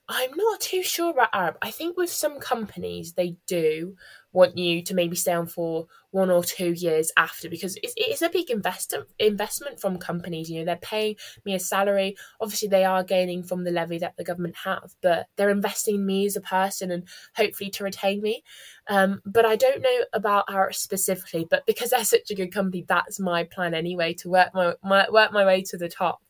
I'm 0.07 0.31
not 0.35 0.59
too 0.59 0.83
sure 0.83 1.11
about 1.11 1.33
Arup. 1.33 1.55
I 1.61 1.71
think 1.71 1.97
with 1.97 2.11
some 2.11 2.39
companies 2.39 3.13
they 3.13 3.37
do 3.47 3.95
want 4.35 4.57
you 4.57 4.83
to 4.83 4.93
maybe 4.93 5.15
stay 5.15 5.31
on 5.31 5.47
for 5.47 5.87
one 6.11 6.29
or 6.29 6.43
two 6.43 6.73
years 6.73 7.11
after 7.17 7.49
because 7.49 7.77
it's, 7.81 7.93
it 7.95 8.09
is 8.11 8.21
a 8.21 8.29
big 8.29 8.49
investment 8.49 9.07
investment 9.17 9.79
from 9.79 9.97
companies. 9.97 10.49
You 10.49 10.59
know, 10.59 10.65
they're 10.65 10.75
paying 10.77 11.15
me 11.45 11.55
a 11.55 11.59
salary. 11.59 12.15
Obviously, 12.39 12.67
they 12.67 12.83
are 12.83 13.03
gaining 13.03 13.43
from 13.43 13.63
the 13.63 13.71
levy 13.71 13.97
that 13.99 14.17
the 14.17 14.23
government 14.23 14.55
have, 14.63 14.93
but 15.01 15.27
they're 15.37 15.49
investing 15.49 15.95
in 15.95 16.05
me 16.05 16.25
as 16.25 16.35
a 16.35 16.41
person 16.41 16.91
and 16.91 17.07
hopefully 17.35 17.69
to 17.71 17.83
retain 17.83 18.21
me. 18.21 18.43
Um, 18.87 19.21
but 19.25 19.45
I 19.45 19.55
don't 19.55 19.81
know 19.81 19.99
about 20.13 20.47
Arup 20.47 20.75
specifically. 20.75 21.47
But 21.49 21.65
because 21.65 21.89
they're 21.89 22.03
such 22.03 22.29
a 22.29 22.35
good 22.35 22.53
company, 22.53 22.85
that's 22.87 23.19
my 23.19 23.45
plan 23.45 23.73
anyway 23.73 24.13
to 24.15 24.29
work 24.29 24.53
my, 24.53 24.75
my 24.83 25.07
work 25.09 25.31
my 25.31 25.45
way 25.45 25.63
to 25.63 25.77
the 25.77 25.89
top. 25.89 26.21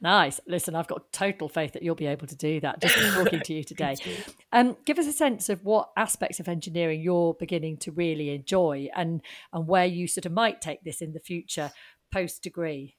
Nice. 0.00 0.40
Listen, 0.46 0.74
I've 0.74 0.88
got 0.88 1.10
total 1.12 1.48
faith 1.48 1.72
that 1.72 1.82
you'll 1.82 1.94
be 1.94 2.06
able 2.06 2.26
to 2.26 2.36
do 2.36 2.60
that 2.60 2.80
just 2.82 2.94
from 2.94 3.24
talking 3.24 3.40
to 3.40 3.54
you 3.54 3.64
today. 3.64 3.96
Thank. 3.96 4.36
Um, 4.52 4.76
give 4.84 4.98
us 4.98 5.06
a 5.06 5.12
sense 5.12 5.48
of 5.48 5.64
what 5.64 5.90
aspects 5.96 6.38
of 6.38 6.48
engineering 6.48 7.00
you're 7.00 7.34
beginning 7.34 7.78
to 7.78 7.92
really 7.92 8.30
enjoy 8.30 8.88
and, 8.94 9.22
and 9.52 9.66
where 9.66 9.86
you 9.86 10.06
sort 10.06 10.26
of 10.26 10.32
might 10.32 10.60
take 10.60 10.84
this 10.84 11.00
in 11.00 11.12
the 11.12 11.20
future 11.20 11.72
post 12.12 12.42
degree. 12.42 12.96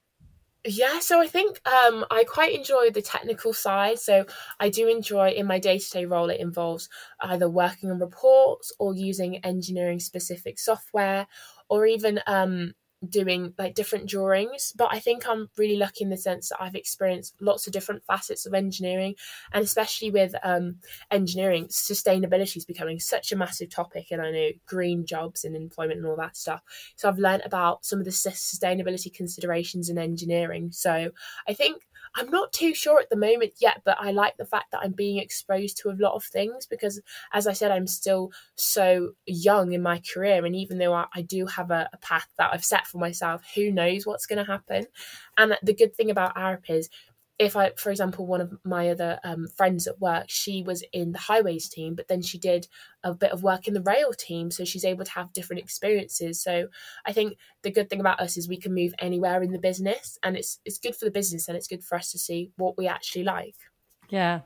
Yeah, 0.65 0.99
so 0.99 1.21
I 1.21 1.27
think 1.27 1.62
um, 1.67 2.03
I 2.12 2.23
quite 2.25 2.53
enjoy 2.53 2.89
the 2.89 3.01
technical 3.01 3.53
side. 3.53 3.99
So 3.99 4.25
I 4.60 4.69
do 4.69 4.88
enjoy 4.88 5.29
in 5.29 5.45
my 5.45 5.60
day 5.60 5.77
to 5.77 5.89
day 5.89 6.05
role, 6.05 6.29
it 6.29 6.41
involves 6.41 6.89
either 7.21 7.49
working 7.49 7.91
on 7.91 7.99
reports 7.99 8.73
or 8.79 8.93
using 8.93 9.38
engineering 9.45 9.99
specific 9.99 10.60
software 10.60 11.27
or 11.69 11.86
even 11.86 12.19
um, 12.27 12.73
doing 13.07 13.53
like 13.57 13.75
different 13.75 14.10
drawings. 14.10 14.73
But 14.75 14.89
I 14.91 14.99
think 14.99 15.27
I'm 15.27 15.49
really 15.57 15.77
lucky 15.77 16.03
in 16.03 16.10
the 16.10 16.17
sense 16.17 16.49
that 16.49 16.62
I've 16.62 16.75
experienced 16.75 17.36
lots 17.39 17.67
of 17.67 17.73
different 17.73 18.03
facets 18.05 18.45
of 18.45 18.53
engineering 18.53 19.15
and 19.53 19.63
especially 19.63 20.12
with 20.12 20.33
um, 20.43 20.77
engineering, 21.12 21.67
sustainability 21.67 22.57
is 22.57 22.65
becoming 22.65 22.99
such 22.99 23.31
a 23.31 23.36
massive 23.36 23.69
topic. 23.69 24.07
And 24.12 24.21
I 24.21 24.31
know 24.31 24.49
green 24.65 25.05
jobs 25.05 25.43
and 25.43 25.55
employment 25.55 25.99
and 25.99 26.07
all 26.07 26.15
that 26.17 26.38
stuff. 26.38 26.62
So 26.95 27.07
I've 27.07 27.19
learned 27.19 27.43
about 27.45 27.86
some 27.86 27.99
of 27.99 28.05
the 28.05 28.12
sustainability 28.12 29.13
considerations 29.13 29.89
in 29.89 29.97
engineering. 29.97 30.71
So 30.71 31.12
I 31.47 31.53
think 31.53 31.83
I'm 32.17 32.32
not 32.32 32.51
too 32.51 32.73
sure 32.73 32.99
at 32.99 33.10
the 33.12 33.15
moment 33.15 33.53
yet, 33.60 33.82
but 33.86 33.95
I 33.99 34.12
like 34.12 34.38
the 34.38 34.45
fact 34.45 34.71
that 34.71 34.82
I'm 34.84 34.91
being 34.91 35.19
exposed 35.19 35.77
to 35.77 35.89
a 35.89 35.97
lot 35.99 36.15
of 36.15 36.23
things 36.23 36.65
because, 36.65 36.99
as 37.32 37.45
I 37.45 37.53
said, 37.53 37.69
I'm 37.69 37.86
still 37.86 38.32
so 38.56 39.12
young 39.27 39.73
in 39.73 39.84
my 39.84 40.01
career. 40.01 40.43
And 40.43 40.56
even 40.56 40.80
though 40.80 40.93
I, 40.93 41.06
I 41.13 41.21
do 41.21 41.45
have 41.45 41.69
a, 41.69 41.88
a 41.93 41.97
path 41.97 42.27
that 42.39 42.49
I've 42.51 42.65
set 42.65 42.88
for 42.88 42.97
myself, 42.97 43.43
who 43.53 43.71
knows 43.71 44.08
what's 44.08 44.25
going 44.25 44.43
to 44.43 44.51
happen? 44.51 44.88
And 45.38 45.56
the 45.62 45.75
good 45.75 45.95
thing 45.95 46.10
about 46.10 46.36
Arup 46.36 46.69
is 46.69 46.89
if 47.39 47.56
I, 47.56 47.71
for 47.78 47.91
example, 47.91 48.26
one 48.26 48.41
of 48.41 48.58
my 48.63 48.89
other 48.89 49.19
um, 49.23 49.47
friends 49.56 49.86
at 49.86 50.02
work, 50.02 50.26
she 50.28 50.63
was 50.63 50.84
in 50.91 51.12
the 51.12 51.19
highways 51.19 51.69
team, 51.69 51.93
but 51.93 52.08
then 52.08 52.21
she 52.21 52.39
did 52.39 52.67
a 53.04 53.13
bit 53.13 53.32
of 53.32 53.43
work 53.43 53.67
in 53.67 53.76
the 53.76 53.82
rail 53.82 54.12
team, 54.12 54.50
so 54.50 54.65
she's 54.65 54.86
able 54.86 55.06
to 55.06 55.12
have 55.12 55.34
different 55.34 55.62
experiences. 55.62 56.41
So 56.41 56.67
I 57.06 57.13
think 57.13 57.38
the 57.62 57.71
good 57.71 57.89
thing 57.89 58.00
about 58.00 58.19
us 58.19 58.38
is 58.38 58.47
we 58.47 58.60
can 58.60 58.73
move 58.73 58.93
anywhere 58.97 59.43
in 59.43 59.52
the 59.52 59.60
business, 59.60 60.17
and 60.23 60.36
it's 60.36 60.60
it's 60.65 60.80
good 60.80 60.95
for 60.95 61.06
the 61.06 61.12
business 61.12 61.47
and 61.47 61.56
it's 61.56 61.67
good 61.67 61.84
for 61.84 61.95
us 61.95 62.12
to 62.12 62.17
see 62.17 62.52
what 62.58 62.78
we 62.78 62.88
actually 62.88 63.23
like. 63.23 63.56
Yeah. 64.10 64.41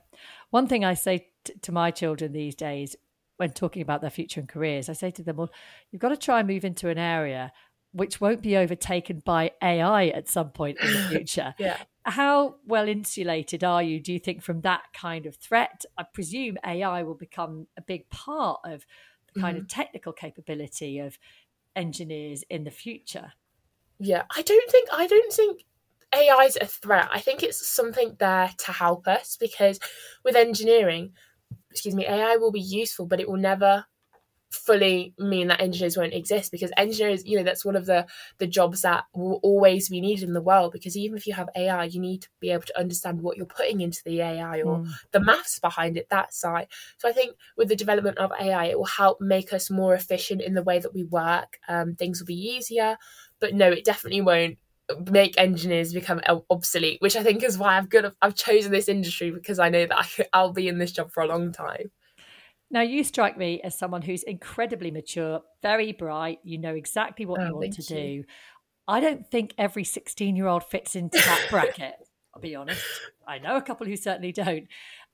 One 0.50 0.68
thing 0.68 0.84
I 0.84 0.96
say 0.96 1.28
t- 1.46 1.54
to 1.62 1.72
my 1.72 1.92
children 1.92 2.34
these 2.34 2.56
days 2.56 2.96
when 3.38 3.52
talking 3.52 3.82
about 3.82 4.02
their 4.02 4.10
future 4.10 4.40
and 4.40 4.50
careers, 4.50 4.90
I 4.90 4.94
say 4.94 5.12
to 5.12 5.24
them, 5.24 5.38
well, 5.38 5.52
you've 5.92 6.02
got 6.02 6.10
to 6.10 6.18
try 6.18 6.40
and 6.40 6.48
move 6.48 6.66
into 6.66 6.90
an 6.90 6.98
area 6.98 7.52
which 7.94 8.22
won't 8.22 8.42
be 8.42 8.56
overtaken 8.56 9.22
by 9.26 9.52
AI 9.62 10.08
at 10.08 10.30
some 10.30 10.50
point 10.50 10.78
in 10.80 10.94
the 10.94 11.00
future. 11.10 11.54
Yeah. 11.58 11.78
How 12.04 12.56
well 12.66 12.88
insulated 12.88 13.64
are 13.64 13.84
you, 13.84 14.00
do 14.00 14.12
you 14.12 14.20
think, 14.20 14.42
from 14.42 14.62
that 14.62 14.84
kind 14.94 15.26
of 15.26 15.36
threat? 15.36 15.86
I 15.98 16.04
presume 16.04 16.58
AI 16.66 17.04
will 17.04 17.16
become 17.16 17.68
a 17.78 17.82
big 17.82 18.10
part 18.10 18.60
of 18.66 18.86
the 19.34 19.40
kind 19.40 19.58
of 19.58 19.64
mm-hmm. 19.64 19.82
technical 19.82 20.14
capability 20.14 21.00
of 21.00 21.18
engineers 21.76 22.44
in 22.50 22.64
the 22.64 22.72
future. 22.72 23.34
Yeah, 24.00 24.24
I 24.36 24.42
don't 24.42 24.72
think 24.72 24.90
I 24.92 25.06
don't 25.06 25.32
think 25.32 25.64
AI 26.14 26.44
is 26.46 26.58
a 26.60 26.66
threat. 26.66 27.10
I 27.14 27.20
think 27.20 27.44
it's 27.44 27.66
something 27.68 28.16
there 28.20 28.52
to 28.58 28.72
help 28.72 29.08
us 29.08 29.38
because 29.40 29.80
with 30.24 30.36
engineering, 30.36 31.12
excuse 31.70 31.96
me, 31.96 32.08
AI 32.08 32.36
will 32.38 32.52
be 32.52 32.60
useful, 32.60 33.06
but 33.06 33.20
it 33.20 33.30
will 33.30 33.38
never 33.38 33.86
fully 34.52 35.14
mean 35.18 35.48
that 35.48 35.62
engineers 35.62 35.96
won't 35.96 36.14
exist 36.14 36.52
because 36.52 36.72
engineers 36.76 37.26
you 37.26 37.38
know 37.38 37.44
that's 37.44 37.64
one 37.64 37.76
of 37.76 37.86
the 37.86 38.06
the 38.38 38.46
jobs 38.46 38.82
that 38.82 39.06
will 39.14 39.40
always 39.44 39.88
be 39.88 40.02
needed 40.02 40.28
in 40.28 40.34
the 40.34 40.42
world 40.42 40.74
because 40.74 40.98
even 40.98 41.18
if 41.18 41.26
you 41.26 41.34
have 41.34 41.50
ai 41.56 41.86
you 41.86 42.02
need 42.02 42.22
to 42.22 42.30
be 42.42 42.52
able 42.52 42.64
to 42.64 42.78
understand 42.78 43.22
what 43.22 43.38
you're 43.38 43.46
putting 43.46 43.80
into 43.80 44.02
the 44.04 44.20
ai 44.20 44.62
or 44.62 44.80
mm. 44.80 44.90
the 45.12 45.22
maths 45.22 45.58
behind 45.60 45.98
it 45.98 46.08
that 46.10 46.34
side. 46.34 46.68
So 46.98 47.08
i 47.08 47.14
think 47.14 47.38
with 47.56 47.70
the 47.70 47.76
development 47.76 48.18
of 48.18 48.32
ai 48.40 48.66
it 48.66 48.78
will 48.78 48.86
help 48.86 49.22
make 49.22 49.54
us 49.54 49.70
more 49.70 49.96
efficient 49.96 50.42
in 50.42 50.54
the 50.54 50.64
way 50.64 50.80
that 50.80 50.94
we 50.94 51.04
work 51.04 51.58
um, 51.70 51.96
things 51.96 52.20
will 52.20 52.28
be 52.28 52.36
easier. 52.36 52.98
But 53.40 53.56
no 53.56 53.72
it 53.72 53.86
definitely 53.86 54.22
won't 54.22 54.58
make 55.10 55.38
engineers 55.38 55.94
become 55.94 56.20
obsolete 56.50 57.02
which 57.02 57.16
i 57.16 57.24
think 57.24 57.44
is 57.44 57.58
why 57.58 57.78
i've 57.78 57.88
got 57.88 58.14
i've 58.22 58.36
chosen 58.36 58.74
this 58.74 58.90
industry 58.90 59.32
because 59.32 59.58
i 59.58 59.70
know 59.70 59.86
that 59.86 59.98
I, 59.98 60.26
i'll 60.34 60.52
be 60.52 60.68
in 60.68 60.80
this 60.80 60.92
job 60.92 61.12
for 61.14 61.24
a 61.24 61.28
long 61.28 61.54
time 61.54 61.92
now, 62.72 62.82
you 62.82 63.04
strike 63.04 63.38
me 63.38 63.60
as 63.64 63.78
someone 63.78 64.02
who's 64.02 64.24
incredibly 64.24 64.92
mature, 64.92 65.42
very 65.62 65.92
bright. 65.92 66.40
You 66.44 66.58
know 66.58 66.74
exactly 66.74 67.26
what 67.26 67.42
oh, 67.42 67.48
you 67.48 67.56
want 67.56 67.74
to 67.74 67.82
you. 67.82 68.22
do. 68.22 68.28
I 68.88 69.02
don't 69.02 69.28
think 69.28 69.54
every 69.58 69.84
16 69.84 70.36
year 70.36 70.48
old 70.48 70.64
fits 70.64 70.96
into 70.96 71.18
that 71.18 71.48
bracket. 71.50 71.96
I'll 72.34 72.42
be 72.42 72.56
honest. 72.56 72.82
I 73.28 73.40
know 73.40 73.58
a 73.58 73.62
couple 73.62 73.88
who 73.88 73.98
certainly 73.98 74.32
don't. 74.32 74.68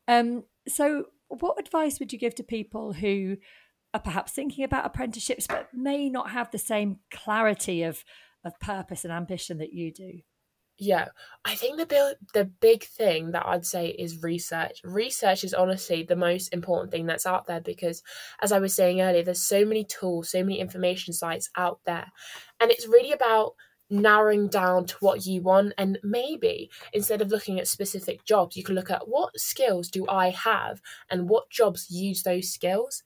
Um, 0.08 0.44
so, 0.68 1.06
what 1.30 1.60
advice 1.60 2.00
would 2.00 2.14
you 2.14 2.20
give 2.20 2.36
to 2.36 2.44
people 2.44 2.94
who 2.94 3.38
are 3.94 4.00
perhaps 4.00 4.34
thinking 4.34 4.64
about 4.64 4.86
apprenticeships 4.86 5.48
but 5.48 5.70
may 5.74 6.10
not 6.10 6.30
have 6.30 6.52
the 6.52 6.60
same 6.60 7.00
clarity 7.12 7.82
of, 7.82 8.04
of 8.46 8.60
purpose 8.60 9.04
and 9.04 9.12
ambition 9.12 9.58
that 9.58 9.74
you 9.74 9.92
do? 9.92 10.20
Yeah, 10.80 11.08
I 11.44 11.56
think 11.56 11.78
the 11.78 11.88
big, 11.88 12.18
the 12.36 12.46
big 12.46 12.84
thing 12.84 13.32
that 13.32 13.48
I'd 13.48 13.66
say 13.66 13.88
is 13.88 14.22
research. 14.22 14.80
Research 14.84 15.44
is 15.44 15.54
honestly 15.56 16.04
the 16.04 16.16
most 16.16 16.54
important 16.54 16.92
thing 16.92 17.08
that's 17.08 17.26
out 17.26 17.48
there 17.48 17.62
because, 17.62 18.04
as 18.44 18.52
I 18.52 18.60
was 18.60 18.76
saying 18.76 19.02
earlier, 19.02 19.24
there's 19.24 19.42
so 19.42 19.66
many 19.66 19.84
tools, 19.84 20.30
so 20.30 20.44
many 20.44 20.60
information 20.60 21.14
sites 21.14 21.50
out 21.58 21.80
there, 21.86 22.12
and 22.60 22.70
it's 22.70 22.88
really 22.88 23.12
about 23.12 23.54
narrowing 23.90 24.50
down 24.50 24.86
to 24.86 24.96
what 25.00 25.26
you 25.26 25.42
want 25.42 25.74
and 25.78 25.98
maybe 26.04 26.70
instead 26.92 27.22
of 27.22 27.30
looking 27.30 27.58
at 27.58 27.70
specific 27.70 28.26
jobs 28.26 28.58
you 28.58 28.62
can 28.64 28.76
look 28.76 28.92
at 28.92 29.08
what 29.08 29.40
skills 29.40 29.88
do 29.90 30.06
i 30.10 30.30
have 30.30 30.82
and 31.10 31.30
what 31.30 31.50
jobs 31.50 31.90
use 31.90 32.24
those 32.24 32.50
skills 32.50 33.02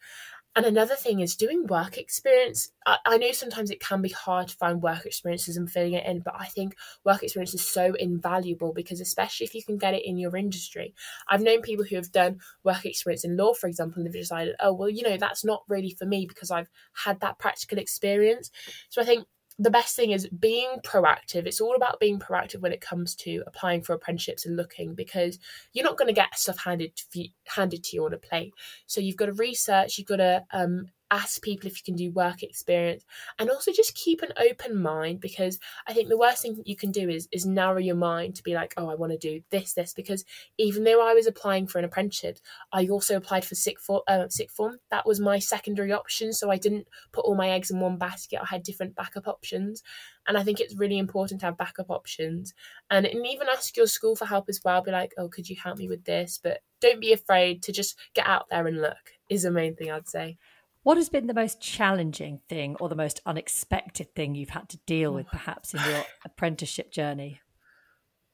and 0.56 0.66
another 0.66 0.96
thing 0.96 1.22
is 1.22 1.38
doing 1.38 1.66
work 1.68 1.98
experience. 1.98 2.72
I, 2.86 2.98
I, 3.06 3.18
know 3.18 3.32
sometimes 3.32 3.72
it 3.72 3.80
can 3.80 4.02
be 4.02 4.10
hard 4.10 4.50
to 4.50 4.56
find 4.58 4.82
work 4.82 5.06
experiences 5.06 5.56
and 5.56 5.72
filling 5.72 5.94
it 5.94 6.06
in, 6.06 6.20
but 6.20 6.34
I 6.38 6.46
think 6.46 6.76
work 7.06 7.24
experience 7.24 7.54
is 7.54 7.66
so 7.66 7.94
invaluable 7.94 8.74
because, 8.74 9.00
especially 9.00 9.46
if 9.46 9.56
you 9.56 9.64
can 9.64 9.78
get 9.78 9.94
it 9.94 10.06
in 10.06 10.18
your 10.18 10.36
industry. 10.36 10.94
I've 11.30 11.42
known 11.42 11.62
people 11.62 11.86
who 11.86 11.96
have 11.96 12.12
done 12.12 12.40
work 12.66 12.86
experience 12.86 13.24
in 13.24 13.38
law, 13.38 13.54
for 13.54 13.68
example, 13.68 14.00
and 14.00 14.06
they've 14.06 14.22
decided, 14.22 14.56
oh, 14.60 14.74
well, 14.74 14.90
you 14.90 15.04
know, 15.04 15.16
that's 15.16 15.46
not 15.46 15.64
really 15.70 15.96
for 15.98 16.06
me 16.06 16.26
because 16.26 16.52
I've 16.52 16.70
had 16.94 17.22
that 17.22 17.40
practical 17.40 17.78
experience. 17.78 18.52
So 18.90 19.02
I 19.02 19.06
think 19.06 19.28
the 19.62 19.70
best 19.70 19.96
thing 19.96 20.10
is 20.12 20.28
being 20.28 20.78
proactive. 20.84 21.46
It's 21.46 21.62
all 21.62 21.76
about 21.76 22.00
being 22.00 22.18
proactive 22.18 22.62
when 22.62 22.72
it 22.72 22.82
comes 22.82 23.14
to 23.18 23.44
applying 23.46 23.84
for 23.84 23.94
apprenticeships 23.94 24.48
and 24.48 24.58
looking 24.58 24.96
because 24.96 25.38
you're 25.74 25.86
not 25.86 25.98
going 25.98 26.08
to 26.08 26.14
get 26.14 26.36
stuff 26.36 26.58
handed 26.58 26.96
to 26.96 27.20
you, 27.20 27.30
handed 27.46 27.84
to 27.84 27.96
you 27.96 28.06
on 28.06 28.14
a 28.14 28.18
plate. 28.18 28.54
So 28.88 29.02
you've 29.02 29.18
got 29.18 29.28
to 29.28 29.34
research. 29.34 29.98
You've 29.98 30.08
got 30.08 30.16
to 30.18 30.44
um, 30.52 30.88
ask 31.12 31.42
people 31.42 31.68
if 31.68 31.78
you 31.78 31.84
can 31.84 31.96
do 31.96 32.12
work 32.12 32.42
experience 32.42 33.06
and 33.38 33.50
also 33.50 33.72
just 33.72 33.94
keep 33.96 34.22
an 34.22 34.32
open 34.50 34.82
mind 34.82 35.20
because 35.20 35.60
i 35.88 35.94
think 35.94 36.10
the 36.10 36.18
worst 36.18 36.42
thing 36.42 36.62
you 36.66 36.76
can 36.76 36.90
do 36.90 37.10
is 37.10 37.28
is 37.32 37.46
narrow 37.46 37.80
your 37.80 37.96
mind 37.96 38.34
to 38.34 38.44
be 38.44 38.54
like 38.54 38.74
oh 38.78 38.90
i 38.90 38.96
want 38.96 39.12
to 39.12 39.18
do 39.18 39.42
this 39.52 39.74
this 39.74 39.94
because 39.94 40.24
even 40.58 40.84
though 40.84 41.06
i 41.06 41.14
was 41.14 41.28
applying 41.28 41.68
for 41.68 41.80
an 41.80 41.86
apprenticeship 41.86 42.40
i 42.72 42.88
also 42.88 43.16
applied 43.16 43.44
for 43.44 43.56
sick 43.56 43.80
for 43.80 44.04
uh, 44.08 44.28
sixth 44.30 44.56
form. 44.56 44.78
That 44.90 45.06
was 45.06 45.20
my 45.20 45.40
secondary 45.40 45.92
option 45.92 46.34
so 46.34 46.50
i 46.50 46.58
didn't 46.58 46.88
put 47.12 47.26
all 47.26 47.36
my 47.36 47.50
eggs 47.50 47.72
in 47.72 47.80
one 47.80 47.98
basket. 47.98 48.40
I 48.42 48.46
had 48.46 48.64
different 48.64 48.96
backup 48.96 49.28
options 49.28 49.84
and 50.28 50.38
i 50.38 50.44
think 50.44 50.60
it's 50.60 50.76
really 50.78 50.98
important 50.98 51.42
to 51.42 51.48
have 51.48 51.58
backup 51.58 51.90
options. 51.90 52.54
And, 52.90 53.06
and 53.06 53.26
even 53.26 53.48
ask 53.52 53.76
your 53.76 53.88
school 53.88 54.16
for 54.16 54.26
help 54.26 54.46
as 54.50 54.62
well 54.64 54.82
be 54.82 54.92
like 54.92 55.14
oh 55.18 55.28
could 55.28 55.50
you 55.50 55.56
help 55.62 55.78
me 55.78 55.88
with 55.88 56.06
this? 56.06 56.40
But 56.42 56.62
don't 56.82 57.00
be 57.00 57.14
afraid 57.14 57.64
to 57.64 57.72
just 57.72 57.98
get 58.14 58.26
out 58.28 58.48
there 58.50 58.68
and 58.68 58.82
look 58.82 59.14
is 59.30 59.44
the 59.44 59.52
main 59.52 59.76
thing 59.76 59.90
i'd 59.90 60.10
say 60.10 60.38
what 60.84 60.98
has 60.98 61.10
been 61.10 61.28
the 61.28 61.34
most 61.34 61.62
challenging 61.62 62.42
thing 62.50 62.76
or 62.80 62.90
the 62.90 62.96
most 62.96 63.22
unexpected 63.26 64.14
thing 64.16 64.36
you've 64.36 64.50
had 64.50 64.70
to 64.70 64.78
deal 64.86 65.14
with, 65.14 65.28
oh. 65.28 65.32
perhaps, 65.32 65.74
in 65.74 65.82
your 65.84 66.04
apprenticeship 66.26 66.92
journey? 66.92 67.42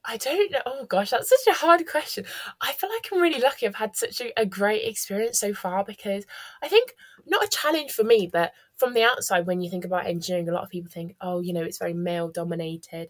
I 0.09 0.15
don't 0.15 0.51
know. 0.51 0.61
Oh 0.65 0.85
gosh, 0.85 1.09
that's 1.09 1.29
such 1.29 1.53
a 1.53 1.57
hard 1.57 1.85
question. 1.85 2.23
I 2.61 2.71
feel 2.71 2.89
like 2.89 3.09
I'm 3.11 3.21
really 3.21 3.41
lucky. 3.41 3.67
I've 3.67 3.75
had 3.75 3.97
such 3.97 4.21
a, 4.21 4.39
a, 4.39 4.45
great 4.45 4.85
experience 4.85 5.37
so 5.37 5.53
far 5.53 5.83
because 5.83 6.25
I 6.63 6.69
think 6.69 6.93
not 7.25 7.43
a 7.43 7.49
challenge 7.49 7.91
for 7.91 8.05
me, 8.05 8.29
but 8.31 8.53
from 8.77 8.93
the 8.93 9.03
outside, 9.03 9.45
when 9.45 9.59
you 9.59 9.69
think 9.69 9.83
about 9.83 10.05
engineering, 10.05 10.47
a 10.47 10.53
lot 10.53 10.63
of 10.63 10.69
people 10.69 10.89
think, 10.89 11.17
oh, 11.19 11.41
you 11.41 11.51
know, 11.51 11.61
it's 11.61 11.77
very 11.77 11.93
male 11.93 12.29
dominated. 12.29 13.09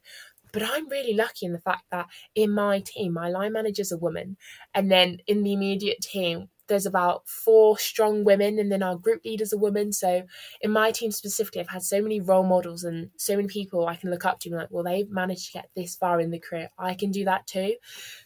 But 0.52 0.64
I'm 0.64 0.90
really 0.90 1.14
lucky 1.14 1.46
in 1.46 1.54
the 1.54 1.60
fact 1.60 1.84
that 1.92 2.08
in 2.34 2.52
my 2.52 2.80
team, 2.80 3.14
my 3.14 3.30
line 3.30 3.54
manager's 3.54 3.92
a 3.92 3.98
woman, 3.98 4.38
and 4.74 4.90
then 4.90 5.20
in 5.28 5.44
the 5.44 5.54
immediate 5.54 6.02
team, 6.02 6.50
there's 6.68 6.86
about 6.86 7.28
four 7.28 7.78
strong 7.78 8.24
women 8.24 8.60
and 8.60 8.72
then 8.72 8.84
our 8.84 8.96
group 8.96 9.24
leader's 9.26 9.54
a 9.54 9.58
woman. 9.58 9.92
So 9.92 10.24
in 10.62 10.72
my 10.72 10.92
team 10.92 11.12
specifically 11.12 11.62
i've 11.62 11.70
had 11.70 11.84
so 11.84 12.02
many 12.02 12.20
role 12.20 12.44
models 12.44 12.84
and 12.84 13.10
so 13.18 13.36
many 13.36 13.48
people 13.48 13.88
i 13.88 13.96
can 13.96 14.10
look 14.10 14.26
up 14.26 14.40
to 14.40 14.50
and 14.50 14.58
like 14.58 14.68
well 14.72 14.84
they've 14.84 15.10
managed 15.10 15.48
to 15.48 15.54
get 15.54 15.70
this 15.76 15.96
far 15.96 16.20
in 16.20 16.32
the 16.32 16.40
career. 16.40 16.70
I 16.78 16.94
can 16.94 17.12
do 17.12 17.26
that 17.26 17.48
too. 17.48 17.76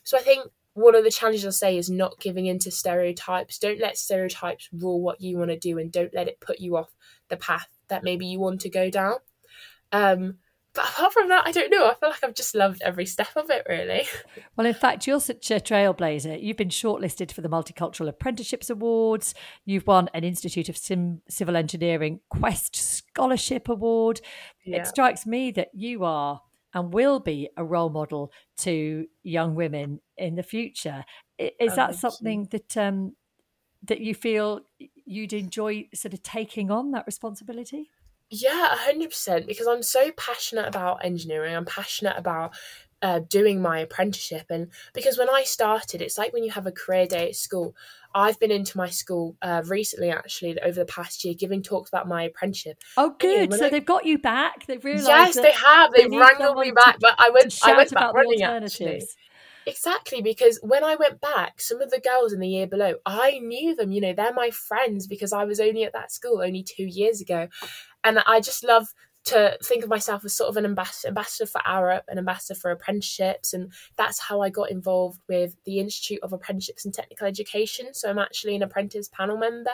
So 0.04 0.18
i 0.18 0.22
think 0.22 0.48
one 0.74 0.96
of 0.96 1.04
the 1.04 1.12
challenges 1.12 1.46
i'll 1.46 1.52
say 1.52 1.78
is 1.78 1.90
not 1.90 2.20
giving 2.20 2.46
into 2.46 2.72
stereotypes. 2.72 3.60
Don't 3.60 3.80
let 3.80 3.98
stereotypes 3.98 4.70
rule 4.72 5.02
what 5.02 5.22
you 5.22 5.38
want 5.38 5.52
to 5.52 5.60
do 5.60 5.78
and 5.78 5.92
don't 5.92 6.14
let 6.14 6.28
it 6.28 6.40
put 6.40 6.60
you 6.60 6.78
off 6.78 6.94
the 7.30 7.38
path 7.38 7.68
that 7.90 8.04
maybe 8.04 8.26
you 8.26 8.40
want 8.40 8.62
to 8.62 8.70
go 8.70 8.90
down. 8.90 9.16
Um, 9.92 10.38
but 10.74 10.90
apart 10.90 11.14
from 11.14 11.30
that, 11.30 11.46
I 11.46 11.52
don't 11.52 11.70
know. 11.70 11.88
I 11.88 11.94
feel 11.96 12.10
like 12.10 12.24
I've 12.24 12.34
just 12.34 12.56
loved 12.56 12.82
every 12.82 13.06
step 13.06 13.30
of 13.36 13.50
it, 13.50 13.66
really. 13.68 14.08
Well, 14.58 14.68
in 14.68 14.74
fact, 14.74 15.08
you're 15.08 15.22
such 15.22 15.50
a 15.50 15.56
trailblazer. 15.56 16.42
You've 16.42 16.58
been 16.58 16.70
shortlisted 16.70 17.32
for 17.32 17.42
the 17.42 17.50
Multicultural 17.50 18.10
Apprenticeships 18.10 18.70
Awards. 18.70 19.34
You've 19.66 19.88
won 19.88 20.10
an 20.14 20.24
Institute 20.24 20.70
of 20.70 20.78
Sim- 20.78 21.22
Civil 21.30 21.56
Engineering 21.56 22.20
Quest 22.30 22.76
Scholarship 22.76 23.70
Award. 23.70 24.22
Yeah. 24.66 24.82
It 24.82 24.88
strikes 24.88 25.26
me 25.26 25.52
that 25.52 25.70
you 25.74 26.04
are 26.04 26.42
and 26.74 26.94
will 26.94 27.20
be 27.20 27.50
a 27.58 27.64
role 27.64 27.90
model 27.90 28.32
to 28.60 29.08
young 29.24 29.56
women 29.56 30.00
in 30.18 30.36
the 30.36 30.44
future. 30.44 31.06
Is 31.40 31.52
oh, 31.74 31.76
that 31.76 31.96
something 31.96 32.42
you. 32.42 32.60
that 32.60 32.78
um, 32.78 33.16
that 33.84 34.02
you 34.02 34.14
feel 34.14 34.62
you'd 35.06 35.34
enjoy 35.34 35.88
sort 35.94 36.14
of 36.14 36.22
taking 36.22 36.72
on 36.72 36.92
that 36.92 37.06
responsibility? 37.06 37.90
Yeah, 38.32 38.70
hundred 38.78 39.10
percent. 39.10 39.46
Because 39.46 39.68
I'm 39.68 39.84
so 39.84 40.12
passionate 40.12 40.68
about 40.68 41.04
engineering. 41.04 41.54
I'm 41.54 41.66
passionate 41.66 42.18
about 42.18 42.54
uh, 43.02 43.20
doing 43.20 43.62
my 43.62 43.80
apprenticeship, 43.80 44.46
and 44.50 44.70
because 44.94 45.18
when 45.18 45.30
I 45.30 45.44
started, 45.44 46.02
it's 46.02 46.18
like 46.18 46.32
when 46.32 46.44
you 46.44 46.52
have 46.52 46.66
a 46.66 46.72
career 46.72 47.06
day 47.06 47.28
at 47.28 47.36
school. 47.36 47.76
I've 48.14 48.38
been 48.42 48.52
into 48.52 48.78
my 48.78 48.90
school 48.90 49.38
uh, 49.42 49.64
recently, 49.68 50.10
actually, 50.10 50.60
over 50.62 50.80
the 50.80 50.86
past 50.86 51.24
year, 51.24 51.34
giving 51.34 51.64
talks 51.64 51.90
about 51.90 52.10
my 52.10 52.24
apprenticeship. 52.24 52.82
Oh, 52.98 53.16
good! 53.18 53.54
so 53.54 53.68
I... 53.68 53.70
they've 53.70 53.86
got 53.86 54.06
you 54.06 54.18
back. 54.18 54.66
They've 54.66 54.84
realised. 54.84 55.08
Yes, 55.08 55.36
they 55.36 55.52
have. 55.52 55.92
They've 55.94 56.12
wrangled 56.12 56.58
me 56.58 56.72
back, 56.72 56.98
but 57.00 57.16
I 57.18 57.30
went. 57.30 57.58
I 57.64 57.76
went 57.76 57.92
back 57.92 58.14
running 58.14 58.44
actually. 58.44 59.04
Exactly, 59.68 60.22
because 60.22 60.60
when 60.64 60.84
I 60.84 60.96
went 60.96 61.22
back, 61.22 61.62
some 61.62 61.82
of 61.82 61.92
the 61.92 62.00
girls 62.00 62.34
in 62.34 62.40
the 62.40 62.48
year 62.48 62.66
below, 62.66 62.96
I 63.06 63.40
knew 63.40 63.76
them. 63.76 63.92
You 63.92 64.02
know, 64.02 64.14
they're 64.14 64.34
my 64.34 64.50
friends 64.50 65.06
because 65.06 65.32
I 65.32 65.44
was 65.44 65.60
only 65.60 65.84
at 65.84 65.94
that 65.94 66.12
school 66.12 66.42
only 66.42 66.64
two 66.64 66.86
years 66.86 67.22
ago. 67.22 67.48
And 68.04 68.20
I 68.26 68.40
just 68.40 68.64
love 68.64 68.94
to 69.24 69.56
think 69.64 69.84
of 69.84 69.90
myself 69.90 70.26
as 70.26 70.34
sort 70.34 70.50
of 70.50 70.58
an 70.58 70.66
ambassador, 70.66 71.14
for 71.46 71.62
Arup, 71.62 72.02
an 72.08 72.18
ambassador 72.18 72.60
for 72.60 72.72
apprenticeships, 72.72 73.54
and 73.54 73.72
that's 73.96 74.20
how 74.20 74.42
I 74.42 74.50
got 74.50 74.72
involved 74.72 75.22
with 75.30 75.56
the 75.66 75.80
Institute 75.80 76.20
of 76.24 76.34
Apprenticeships 76.34 76.86
and 76.86 76.94
Technical 76.94 77.28
Education. 77.28 77.94
So 77.94 78.10
I'm 78.10 78.18
actually 78.18 78.56
an 78.56 78.64
apprentice 78.64 79.10
panel 79.10 79.38
member, 79.38 79.72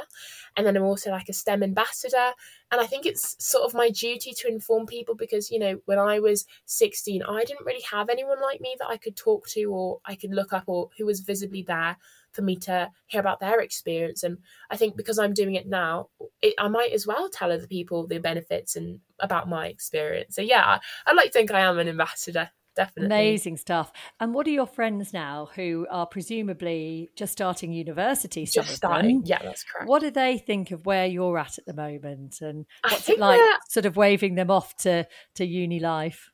and 0.57 0.67
then 0.67 0.75
I'm 0.75 0.83
also 0.83 1.11
like 1.11 1.29
a 1.29 1.33
STEM 1.33 1.63
ambassador. 1.63 2.33
And 2.71 2.81
I 2.81 2.85
think 2.85 3.05
it's 3.05 3.41
sort 3.43 3.63
of 3.63 3.73
my 3.73 3.89
duty 3.89 4.33
to 4.33 4.49
inform 4.49 4.85
people 4.85 5.15
because 5.15 5.49
you 5.49 5.59
know 5.59 5.79
when 5.85 5.99
I 5.99 6.19
was 6.19 6.45
16, 6.65 7.23
I 7.23 7.45
didn't 7.45 7.65
really 7.65 7.83
have 7.89 8.09
anyone 8.09 8.41
like 8.41 8.59
me 8.59 8.75
that 8.79 8.89
I 8.89 8.97
could 8.97 9.15
talk 9.15 9.47
to 9.49 9.63
or 9.65 9.99
I 10.05 10.15
could 10.15 10.33
look 10.33 10.51
up 10.51 10.65
or 10.67 10.89
who 10.97 11.05
was 11.05 11.21
visibly 11.21 11.61
there 11.61 11.95
for 12.33 12.41
me 12.41 12.55
to 12.57 12.89
hear 13.07 13.19
about 13.19 13.39
their 13.39 13.59
experience. 13.61 14.23
And 14.23 14.37
I 14.69 14.77
think 14.77 14.95
because 14.95 15.19
I'm 15.19 15.33
doing 15.33 15.55
it 15.55 15.67
now, 15.67 16.09
it, 16.41 16.53
I 16.59 16.67
might 16.67 16.91
as 16.91 17.07
well 17.07 17.29
tell 17.29 17.51
other 17.51 17.67
people 17.67 18.07
the 18.07 18.19
benefits 18.19 18.75
and 18.75 18.99
about 19.19 19.49
my 19.49 19.67
experience. 19.67 20.35
So 20.35 20.41
yeah, 20.41 20.63
I, 20.63 20.79
I 21.05 21.13
like 21.13 21.27
to 21.27 21.31
think 21.31 21.51
I 21.51 21.61
am 21.61 21.79
an 21.79 21.87
ambassador. 21.87 22.51
Definitely. 22.75 23.07
Amazing 23.07 23.57
stuff. 23.57 23.91
And 24.19 24.35
what 24.35 24.45
are 24.45 24.51
your 24.51 24.67
friends 24.67 25.11
now 25.11 25.49
who 25.55 25.87
are 25.89 26.05
presumably 26.05 27.09
just 27.15 27.31
starting 27.31 27.73
university? 27.73 28.45
Just 28.45 28.75
starting. 28.75 29.23
Yeah, 29.25 29.41
that's 29.41 29.63
correct. 29.63 29.89
What 29.89 30.01
do 30.01 30.11
they 30.11 30.37
think 30.37 30.69
of 30.69 30.85
where 30.85 31.07
you're 31.07 31.39
at 31.39 31.57
at 31.57 31.65
the 31.65 31.73
moment? 31.73 32.39
And 32.41 32.67
what's 32.83 33.09
it 33.09 33.17
like 33.17 33.41
sort 33.67 33.87
of 33.87 33.97
waving 33.97 34.35
them 34.35 34.51
off 34.51 34.75
to, 34.77 35.07
to 35.35 35.45
uni 35.45 35.79
life? 35.79 36.29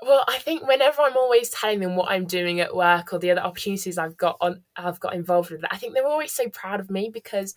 Well, 0.00 0.24
I 0.28 0.38
think 0.38 0.66
whenever 0.66 1.02
I'm 1.02 1.16
always 1.16 1.50
telling 1.50 1.80
them 1.80 1.96
what 1.96 2.10
I'm 2.10 2.24
doing 2.24 2.60
at 2.60 2.74
work 2.74 3.12
or 3.12 3.18
the 3.18 3.32
other 3.32 3.40
opportunities 3.40 3.98
I've 3.98 4.16
got 4.16 4.36
on, 4.40 4.62
I've 4.76 5.00
got 5.00 5.14
involved 5.14 5.50
with, 5.50 5.64
I 5.70 5.76
think 5.76 5.94
they're 5.94 6.06
always 6.06 6.30
so 6.32 6.48
proud 6.50 6.78
of 6.78 6.88
me 6.88 7.10
because 7.12 7.52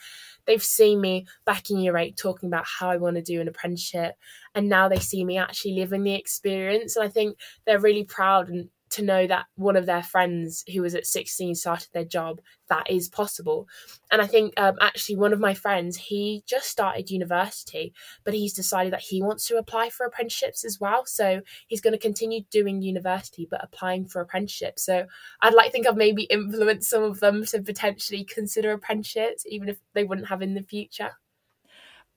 they've 0.45 0.63
seen 0.63 1.01
me 1.01 1.27
back 1.45 1.69
in 1.69 1.77
year 1.77 1.97
eight 1.97 2.17
talking 2.17 2.47
about 2.49 2.65
how 2.65 2.89
I 2.89 2.97
want 2.97 3.15
to 3.17 3.21
do 3.21 3.41
an 3.41 3.47
apprenticeship, 3.47 4.15
and 4.55 4.67
now 4.69 4.87
they 4.89 4.97
see 4.99 5.23
me 5.23 5.37
actually 5.37 5.75
living 5.75 6.03
the 6.03 6.15
experience, 6.15 6.95
and 6.95 7.05
I 7.05 7.09
think 7.09 7.37
they're 7.65 7.79
really 7.79 8.05
proud 8.05 8.49
and 8.49 8.69
to 8.91 9.01
know 9.01 9.27
that 9.27 9.45
one 9.55 9.75
of 9.75 9.85
their 9.85 10.03
friends 10.03 10.63
who 10.73 10.81
was 10.81 10.95
at 10.95 11.05
16 11.05 11.55
started 11.55 11.89
their 11.93 12.05
job 12.05 12.41
that 12.69 12.89
is 12.89 13.09
possible. 13.09 13.67
And 14.11 14.21
i 14.21 14.27
think 14.27 14.53
um, 14.57 14.75
actually 14.81 15.17
one 15.17 15.33
of 15.33 15.39
my 15.39 15.53
friends 15.53 15.97
he 15.97 16.43
just 16.45 16.69
started 16.69 17.11
university 17.11 17.93
but 18.23 18.33
he's 18.33 18.53
decided 18.53 18.93
that 18.93 19.01
he 19.01 19.21
wants 19.21 19.47
to 19.47 19.57
apply 19.57 19.89
for 19.89 20.05
apprenticeships 20.05 20.63
as 20.63 20.79
well. 20.79 21.05
So 21.05 21.41
he's 21.67 21.81
going 21.81 21.93
to 21.93 21.99
continue 21.99 22.41
doing 22.49 22.81
university 22.81 23.47
but 23.49 23.63
applying 23.63 24.05
for 24.05 24.21
apprenticeships. 24.21 24.83
So 24.83 25.05
i'd 25.41 25.53
like 25.53 25.67
to 25.67 25.71
think 25.71 25.87
i've 25.87 25.97
maybe 25.97 26.23
influenced 26.23 26.89
some 26.89 27.03
of 27.03 27.19
them 27.19 27.45
to 27.45 27.61
potentially 27.61 28.23
consider 28.23 28.71
apprenticeships 28.71 29.45
even 29.47 29.69
if 29.69 29.77
they 29.93 30.03
wouldn't 30.03 30.27
have 30.27 30.41
in 30.41 30.53
the 30.53 30.63
future 30.63 31.11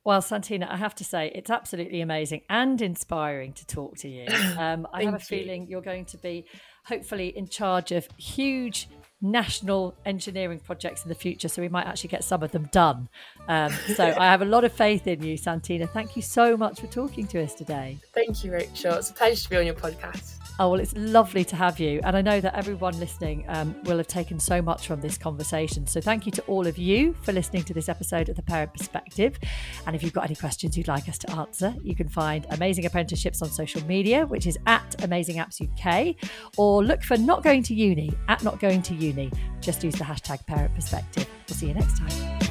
well, 0.04 0.20
Santina, 0.20 0.68
I 0.70 0.76
have 0.76 0.94
to 0.96 1.04
say 1.04 1.32
it's 1.34 1.50
absolutely 1.50 2.00
amazing 2.02 2.42
and 2.50 2.80
inspiring 2.80 3.54
to 3.54 3.66
talk 3.66 3.96
to 3.98 4.08
you. 4.08 4.26
Um, 4.58 4.86
I 4.92 5.04
have 5.04 5.14
a 5.14 5.18
feeling 5.18 5.66
you're 5.68 5.82
going 5.82 6.04
to 6.06 6.18
be 6.18 6.44
hopefully 6.84 7.36
in 7.36 7.48
charge 7.48 7.90
of 7.92 8.06
huge 8.16 8.88
national 9.20 9.96
engineering 10.04 10.60
projects 10.60 11.02
in 11.02 11.08
the 11.08 11.14
future, 11.14 11.48
so 11.48 11.60
we 11.60 11.68
might 11.68 11.86
actually 11.86 12.08
get 12.08 12.22
some 12.22 12.42
of 12.42 12.52
them 12.52 12.68
done. 12.70 13.08
Um, 13.48 13.72
so 13.96 14.04
I 14.18 14.26
have 14.26 14.42
a 14.42 14.46
lot 14.46 14.64
of 14.64 14.72
faith 14.72 15.06
in 15.06 15.22
you, 15.22 15.36
Santina. 15.36 15.86
Thank 15.86 16.14
you 16.14 16.22
so 16.22 16.56
much 16.56 16.80
for 16.80 16.86
talking 16.86 17.26
to 17.28 17.42
us 17.42 17.54
today. 17.54 17.98
Thank 18.12 18.44
you, 18.44 18.52
Rachel. 18.52 18.94
It's 18.94 19.10
a 19.10 19.14
pleasure 19.14 19.42
to 19.42 19.50
be 19.50 19.56
on 19.56 19.66
your 19.66 19.74
podcast. 19.74 20.43
Oh, 20.60 20.70
well, 20.70 20.78
it's 20.78 20.94
lovely 20.96 21.44
to 21.46 21.56
have 21.56 21.80
you. 21.80 22.00
And 22.04 22.16
I 22.16 22.22
know 22.22 22.40
that 22.40 22.54
everyone 22.54 22.98
listening 23.00 23.44
um, 23.48 23.74
will 23.84 23.96
have 23.96 24.06
taken 24.06 24.38
so 24.38 24.62
much 24.62 24.86
from 24.86 25.00
this 25.00 25.18
conversation. 25.18 25.84
So 25.86 26.00
thank 26.00 26.26
you 26.26 26.32
to 26.32 26.42
all 26.42 26.68
of 26.68 26.78
you 26.78 27.14
for 27.22 27.32
listening 27.32 27.64
to 27.64 27.74
this 27.74 27.88
episode 27.88 28.28
of 28.28 28.36
The 28.36 28.42
Parent 28.42 28.72
Perspective. 28.72 29.36
And 29.86 29.96
if 29.96 30.02
you've 30.02 30.12
got 30.12 30.24
any 30.24 30.36
questions 30.36 30.78
you'd 30.78 30.86
like 30.86 31.08
us 31.08 31.18
to 31.18 31.30
answer, 31.32 31.74
you 31.82 31.96
can 31.96 32.08
find 32.08 32.46
Amazing 32.50 32.86
Apprenticeships 32.86 33.42
on 33.42 33.50
social 33.50 33.84
media, 33.86 34.26
which 34.26 34.46
is 34.46 34.56
at 34.66 35.02
Amazing 35.02 35.36
Apps 35.36 35.60
UK, 35.60 36.14
or 36.56 36.84
look 36.84 37.02
for 37.02 37.16
Not 37.16 37.42
Going 37.42 37.64
to 37.64 37.74
Uni 37.74 38.12
at 38.28 38.44
Not 38.44 38.60
Going 38.60 38.80
to 38.82 38.94
Uni. 38.94 39.32
Just 39.60 39.82
use 39.82 39.94
the 39.96 40.04
hashtag 40.04 40.46
Parent 40.46 40.72
Perspective. 40.76 41.26
We'll 41.48 41.56
see 41.56 41.66
you 41.66 41.74
next 41.74 41.98
time. 41.98 42.43